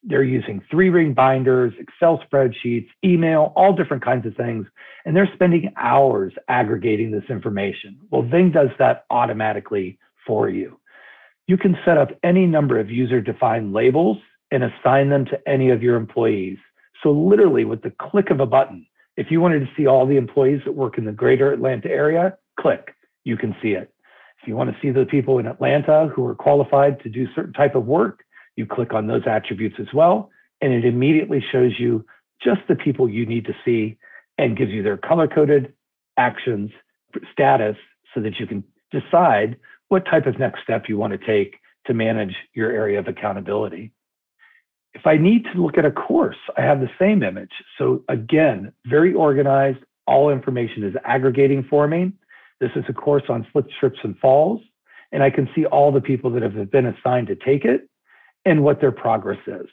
they're 0.02 0.24
using 0.24 0.60
three 0.68 0.90
ring 0.90 1.14
binders, 1.14 1.72
Excel 1.78 2.20
spreadsheets, 2.26 2.88
email, 3.04 3.52
all 3.54 3.72
different 3.72 4.04
kinds 4.04 4.26
of 4.26 4.34
things, 4.34 4.66
and 5.04 5.14
they're 5.14 5.30
spending 5.34 5.72
hours 5.76 6.32
aggregating 6.48 7.12
this 7.12 7.30
information. 7.30 7.96
Well, 8.10 8.22
Ving 8.22 8.50
does 8.50 8.70
that 8.80 9.04
automatically 9.10 10.00
for 10.26 10.50
you. 10.50 10.80
You 11.46 11.56
can 11.56 11.76
set 11.84 11.96
up 11.96 12.08
any 12.24 12.46
number 12.46 12.80
of 12.80 12.90
user 12.90 13.20
defined 13.20 13.72
labels 13.72 14.18
and 14.50 14.64
assign 14.64 15.10
them 15.10 15.26
to 15.26 15.38
any 15.48 15.70
of 15.70 15.80
your 15.80 15.94
employees. 15.94 16.58
So, 17.04 17.12
literally, 17.12 17.64
with 17.64 17.82
the 17.82 17.92
click 18.00 18.30
of 18.30 18.40
a 18.40 18.46
button, 18.46 18.84
if 19.16 19.30
you 19.30 19.40
wanted 19.40 19.60
to 19.60 19.68
see 19.76 19.86
all 19.86 20.06
the 20.06 20.16
employees 20.16 20.60
that 20.64 20.72
work 20.72 20.98
in 20.98 21.04
the 21.04 21.12
greater 21.12 21.52
Atlanta 21.52 21.88
area, 21.88 22.36
click, 22.60 22.94
you 23.24 23.36
can 23.36 23.56
see 23.62 23.70
it. 23.70 23.92
If 24.42 24.48
you 24.48 24.56
want 24.56 24.70
to 24.70 24.76
see 24.80 24.90
the 24.90 25.06
people 25.06 25.38
in 25.38 25.46
Atlanta 25.46 26.10
who 26.14 26.24
are 26.26 26.34
qualified 26.34 27.00
to 27.02 27.08
do 27.08 27.26
certain 27.34 27.52
type 27.52 27.74
of 27.74 27.86
work, 27.86 28.20
you 28.56 28.66
click 28.66 28.92
on 28.92 29.06
those 29.06 29.26
attributes 29.26 29.76
as 29.80 29.88
well, 29.92 30.30
and 30.60 30.72
it 30.72 30.84
immediately 30.84 31.44
shows 31.52 31.72
you 31.78 32.04
just 32.42 32.60
the 32.68 32.76
people 32.76 33.08
you 33.08 33.26
need 33.26 33.44
to 33.46 33.54
see 33.64 33.96
and 34.38 34.56
gives 34.56 34.70
you 34.70 34.82
their 34.82 34.96
color 34.96 35.26
coded 35.26 35.72
actions 36.16 36.70
status 37.32 37.76
so 38.14 38.20
that 38.20 38.38
you 38.38 38.46
can 38.46 38.62
decide 38.90 39.56
what 39.88 40.04
type 40.04 40.26
of 40.26 40.38
next 40.38 40.62
step 40.62 40.84
you 40.88 40.98
want 40.98 41.12
to 41.12 41.26
take 41.26 41.56
to 41.86 41.94
manage 41.94 42.34
your 42.54 42.70
area 42.70 42.98
of 42.98 43.08
accountability. 43.08 43.92
If 44.96 45.06
I 45.06 45.18
need 45.18 45.44
to 45.52 45.62
look 45.62 45.76
at 45.76 45.84
a 45.84 45.90
course, 45.90 46.38
I 46.56 46.62
have 46.62 46.80
the 46.80 46.88
same 46.98 47.22
image. 47.22 47.52
So 47.76 48.02
again, 48.08 48.72
very 48.86 49.12
organized. 49.12 49.80
All 50.06 50.30
information 50.30 50.82
is 50.84 50.94
aggregating 51.04 51.64
for 51.68 51.86
me. 51.86 52.12
This 52.60 52.70
is 52.76 52.84
a 52.88 52.94
course 52.94 53.24
on 53.28 53.46
slip, 53.52 53.66
trips, 53.78 53.98
and 54.02 54.16
falls. 54.18 54.62
And 55.12 55.22
I 55.22 55.28
can 55.28 55.50
see 55.54 55.66
all 55.66 55.92
the 55.92 56.00
people 56.00 56.30
that 56.30 56.42
have 56.42 56.70
been 56.70 56.86
assigned 56.86 57.26
to 57.26 57.36
take 57.36 57.66
it 57.66 57.90
and 58.46 58.64
what 58.64 58.80
their 58.80 58.90
progress 58.90 59.40
is. 59.46 59.66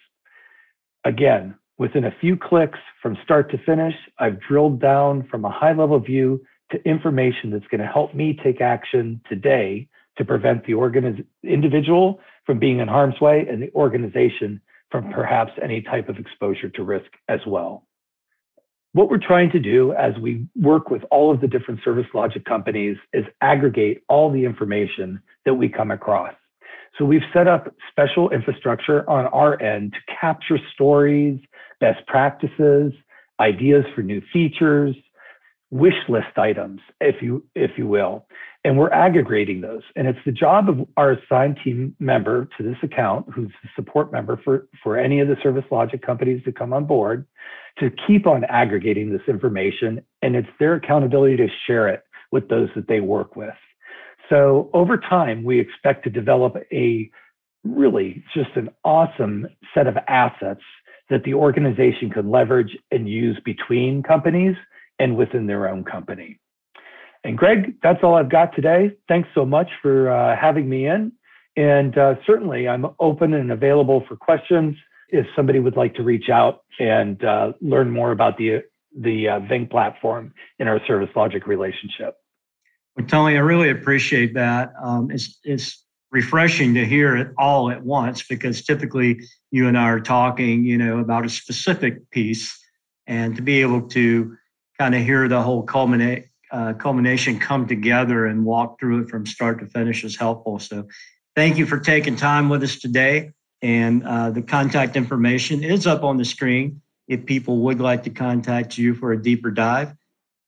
Again, 1.06 1.56
within 1.78 2.04
a 2.04 2.16
few 2.20 2.36
clicks 2.36 2.80
from 3.02 3.18
start 3.24 3.50
to 3.52 3.58
finish, 3.60 3.96
I've 4.20 4.42
drilled 4.42 4.82
down 4.82 5.26
from 5.32 5.46
a 5.46 5.52
high 5.52 5.74
level 5.74 6.00
view 6.00 6.44
to 6.72 6.84
information 6.86 7.50
that's 7.50 7.68
going 7.68 7.80
to 7.80 7.88
help 7.88 8.14
me 8.14 8.38
take 8.44 8.60
action 8.60 9.22
today 9.30 9.88
to 10.18 10.26
prevent 10.26 10.66
the 10.66 11.26
individual 11.44 12.20
from 12.46 12.60
being 12.60 12.80
in 12.80 12.90
harm's 12.90 13.22
way 13.22 13.48
and 13.50 13.62
the 13.62 13.72
organization 13.74 14.60
from 14.94 15.12
perhaps 15.12 15.52
any 15.60 15.82
type 15.82 16.08
of 16.08 16.18
exposure 16.18 16.70
to 16.70 16.84
risk 16.84 17.10
as 17.28 17.40
well. 17.48 17.88
What 18.92 19.10
we're 19.10 19.18
trying 19.18 19.50
to 19.50 19.60
do 19.60 19.92
as 19.94 20.14
we 20.22 20.46
work 20.56 20.92
with 20.92 21.02
all 21.10 21.34
of 21.34 21.42
the 21.42 21.48
different 21.48 21.80
service 21.84 22.06
logic 22.14 22.46
companies 22.46 22.96
is 23.12 23.26
aggregate 23.42 24.04
all 24.08 24.32
the 24.32 24.46
information 24.46 25.20
that 25.46 25.56
we 25.56 25.68
come 25.68 25.90
across. 25.90 26.36
So 27.00 27.06
we've 27.06 27.24
set 27.34 27.48
up 27.48 27.74
special 27.90 28.30
infrastructure 28.30 29.10
on 29.10 29.26
our 29.26 29.60
end 29.60 29.94
to 29.94 30.16
capture 30.22 30.60
stories, 30.76 31.40
best 31.80 32.06
practices, 32.06 32.94
ideas 33.40 33.84
for 33.96 34.04
new 34.04 34.22
features, 34.32 34.96
wish 35.72 35.96
list 36.08 36.38
items, 36.38 36.82
if 37.02 37.16
you 37.20 37.44
if 37.56 37.72
you 37.80 37.88
will 37.88 38.28
and 38.64 38.78
we're 38.78 38.92
aggregating 38.92 39.62
those. 39.62 39.82
And 39.96 40.08
it's 40.08 40.20
the 40.26 40.32
job 40.32 40.70
of 40.70 40.88
our 40.96 41.12
assigned 41.12 41.60
team 41.64 41.96
member 42.00 42.48
to 42.58 42.64
this 42.64 42.78
account, 42.82 43.28
who's 43.34 43.52
the 43.62 43.70
support 43.76 44.12
member 44.12 44.40
for, 44.44 44.68
for 44.82 44.98
any 44.98 45.20
of 45.20 45.28
the 45.28 45.36
service 45.44 45.66
logic 45.70 46.02
companies 46.02 46.44
to 46.46 46.52
come 46.52 46.72
on 46.74 46.86
board, 46.86 47.26
to 47.80 47.92
keep 48.08 48.26
on 48.26 48.46
aggregating 48.46 49.12
this 49.12 49.22
information. 49.28 50.02
And 50.22 50.36
it's 50.36 50.48
their 50.60 50.76
accountability 50.76 51.38
to 51.38 51.48
share 51.68 51.90
it 51.90 52.04
with 52.32 52.48
those 52.48 52.70
that 52.76 52.88
they 52.88 53.02
work 53.02 53.36
with. 53.36 53.54
So 54.30 54.70
over 54.74 54.98
time, 54.98 55.44
we 55.44 55.60
expect 55.60 56.06
to 56.06 56.10
develop 56.10 56.56
a 56.72 57.10
really 57.64 58.24
just 58.34 58.50
an 58.56 58.70
awesome 58.84 59.48
set 59.74 59.88
of 59.88 59.98
assets 60.08 60.62
that 61.10 61.24
the 61.24 61.34
organization 61.34 62.10
could 62.10 62.26
leverage 62.26 62.78
and 62.92 63.08
use 63.08 63.40
between 63.44 64.02
companies 64.04 64.56
and 65.00 65.18
within 65.18 65.48
their 65.48 65.68
own 65.68 65.84
company. 65.84 66.40
And 67.24 67.38
Greg, 67.38 67.76
that's 67.82 68.04
all 68.04 68.16
I've 68.16 68.30
got 68.30 68.54
today. 68.56 68.92
Thanks 69.08 69.30
so 69.34 69.46
much 69.46 69.70
for 69.82 70.12
uh, 70.12 70.36
having 70.36 70.70
me 70.70 70.88
in. 70.88 71.12
And 71.56 71.98
uh, 71.98 72.16
certainly, 72.26 72.68
I'm 72.68 72.86
open 73.00 73.34
and 73.34 73.52
available 73.52 74.04
for 74.08 74.16
questions 74.16 74.76
if 75.10 75.26
somebody 75.36 75.60
would 75.60 75.78
like 75.78 75.94
to 75.96 76.04
reach 76.04 76.30
out 76.30 76.64
and 76.80 77.24
uh, 77.24 77.54
learn 77.62 77.92
more 77.92 78.12
about 78.12 78.38
the 78.38 78.64
the 79.00 79.28
uh, 79.28 79.40
Ving 79.40 79.68
platform 79.68 80.34
in 80.60 80.68
our 80.68 80.80
Service 80.86 81.10
Logic 81.16 81.48
relationship. 81.48 82.16
Well, 82.96 83.08
Tony, 83.08 83.36
I 83.38 83.40
really 83.40 83.70
appreciate 83.70 84.34
that. 84.34 84.74
Um, 84.84 85.10
it's 85.12 85.40
it's 85.44 85.84
refreshing 86.12 86.74
to 86.76 86.86
hear 86.86 87.16
it 87.16 87.30
all 87.38 87.72
at 87.72 87.84
once 87.84 88.24
because 88.24 88.64
typically 88.64 89.22
you 89.52 89.68
and 89.68 89.78
I 89.78 89.90
are 89.90 90.00
talking, 90.00 90.64
you 90.64 90.78
know, 90.78 91.00
about 91.00 91.26
a 91.26 91.30
specific 91.30 92.10
piece, 92.10 92.60
and 93.08 93.36
to 93.36 93.42
be 93.42 93.62
able 93.62 93.88
to 93.90 94.36
kind 94.80 94.96
of 94.96 95.02
hear 95.02 95.28
the 95.28 95.42
whole 95.42 95.64
culminate 95.64 96.26
uh, 96.54 96.74
culmination 96.74 97.40
come 97.40 97.68
together 97.68 98.26
and 98.26 98.46
walk 98.46 98.80
through 98.80 99.02
it 99.02 99.10
from 99.10 99.26
start 99.26 99.60
to 99.60 99.66
finish 99.66 100.04
is 100.04 100.16
helpful. 100.16 100.60
So, 100.60 100.88
thank 101.36 101.58
you 101.58 101.66
for 101.66 101.80
taking 101.80 102.16
time 102.16 102.48
with 102.48 102.64
us 102.64 102.78
today. 102.78 103.32
And 103.62 104.06
uh, 104.06 104.30
the 104.30 104.42
contact 104.42 104.96
information 104.96 105.64
is 105.64 105.88
up 105.88 106.04
on 106.04 106.18
the 106.18 106.26
screen 106.26 106.82
if 107.08 107.26
people 107.26 107.60
would 107.60 107.80
like 107.80 108.04
to 108.04 108.10
contact 108.10 108.78
you 108.78 108.94
for 108.94 109.12
a 109.12 109.22
deeper 109.22 109.52
dive. 109.52 109.94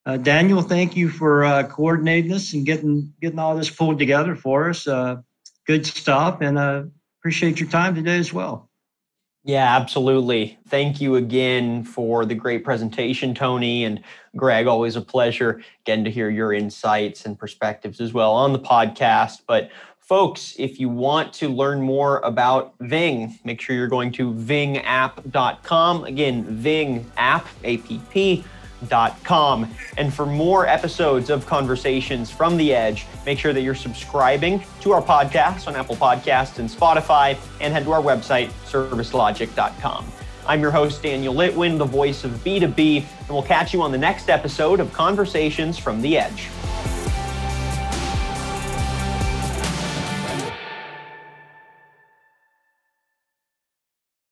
Uh, 0.06 0.18
Daniel, 0.18 0.62
thank 0.62 0.96
you 0.96 1.10
for 1.10 1.44
uh, 1.44 1.64
coordinating 1.64 2.30
this 2.30 2.54
and 2.54 2.66
getting 2.66 3.14
getting 3.22 3.40
all 3.40 3.56
this 3.56 3.70
pulled 3.70 3.98
together 3.98 4.36
for 4.36 4.70
us. 4.70 4.86
Uh, 4.86 5.18
good 5.66 5.86
stuff, 5.86 6.42
and 6.42 6.60
uh, 6.60 6.84
appreciate 7.20 7.60
your 7.60 7.70
time 7.70 7.96
today 7.96 8.18
as 8.18 8.32
well. 8.32 8.70
Yeah, 9.48 9.76
absolutely. 9.76 10.58
Thank 10.70 11.00
you 11.00 11.18
again 11.18 11.84
for 11.84 12.26
the 12.26 12.34
great 12.34 12.64
presentation, 12.64 13.36
Tony 13.36 13.86
and 13.86 14.04
Greg. 14.36 14.66
Always 14.66 14.96
a 14.96 15.02
pleasure 15.02 15.62
again 15.84 16.04
to 16.04 16.10
hear 16.10 16.32
your 16.32 16.52
insights 16.52 17.28
and 17.28 17.38
perspectives 17.38 18.02
as 18.02 18.12
well 18.12 18.32
on 18.32 18.54
the 18.54 18.60
podcast. 18.60 19.42
But 19.46 19.70
folks, 20.00 20.56
if 20.58 20.80
you 20.80 20.90
want 20.90 21.32
to 21.34 21.50
learn 21.50 21.80
more 21.80 22.22
about 22.22 22.74
Ving, 22.80 23.38
make 23.44 23.62
sure 23.62 23.76
you're 23.76 23.88
going 23.88 24.12
to 24.14 24.34
vingapp.com. 24.34 26.06
Again, 26.06 26.44
Ving 26.46 27.06
app, 27.16 27.46
A-P-P 27.64 28.44
com. 29.24 29.70
And 29.98 30.14
for 30.14 30.26
more 30.26 30.68
episodes 30.68 31.30
of 31.30 31.46
Conversations 31.46 32.30
from 32.32 32.58
the 32.58 32.74
Edge, 32.74 33.06
make 33.26 33.40
sure 33.40 33.54
that 33.54 33.62
you're 33.62 33.76
subscribing 33.76 34.64
to 34.82 34.92
our 34.92 35.02
podcast 35.02 35.68
on 35.68 35.76
Apple 35.76 35.96
Podcasts 35.96 36.60
and 36.60 36.70
Spotify, 36.70 37.38
and 37.62 37.74
head 37.74 37.84
to 37.86 37.92
our 37.92 38.02
website, 38.02 38.50
servicelogic.com. 38.66 40.06
I'm 40.48 40.62
your 40.62 40.72
host, 40.72 41.02
Daniel 41.02 41.34
Litwin, 41.34 41.78
the 41.78 41.86
voice 41.86 42.24
of 42.24 42.32
B2B, 42.44 42.98
and 42.98 43.30
we'll 43.30 43.42
catch 43.42 43.74
you 43.74 43.82
on 43.82 43.92
the 43.92 43.98
next 43.98 44.30
episode 44.30 44.80
of 44.80 44.94
Conversations 44.94 45.78
from 45.78 46.02
the 46.02 46.18
Edge. 46.18 46.50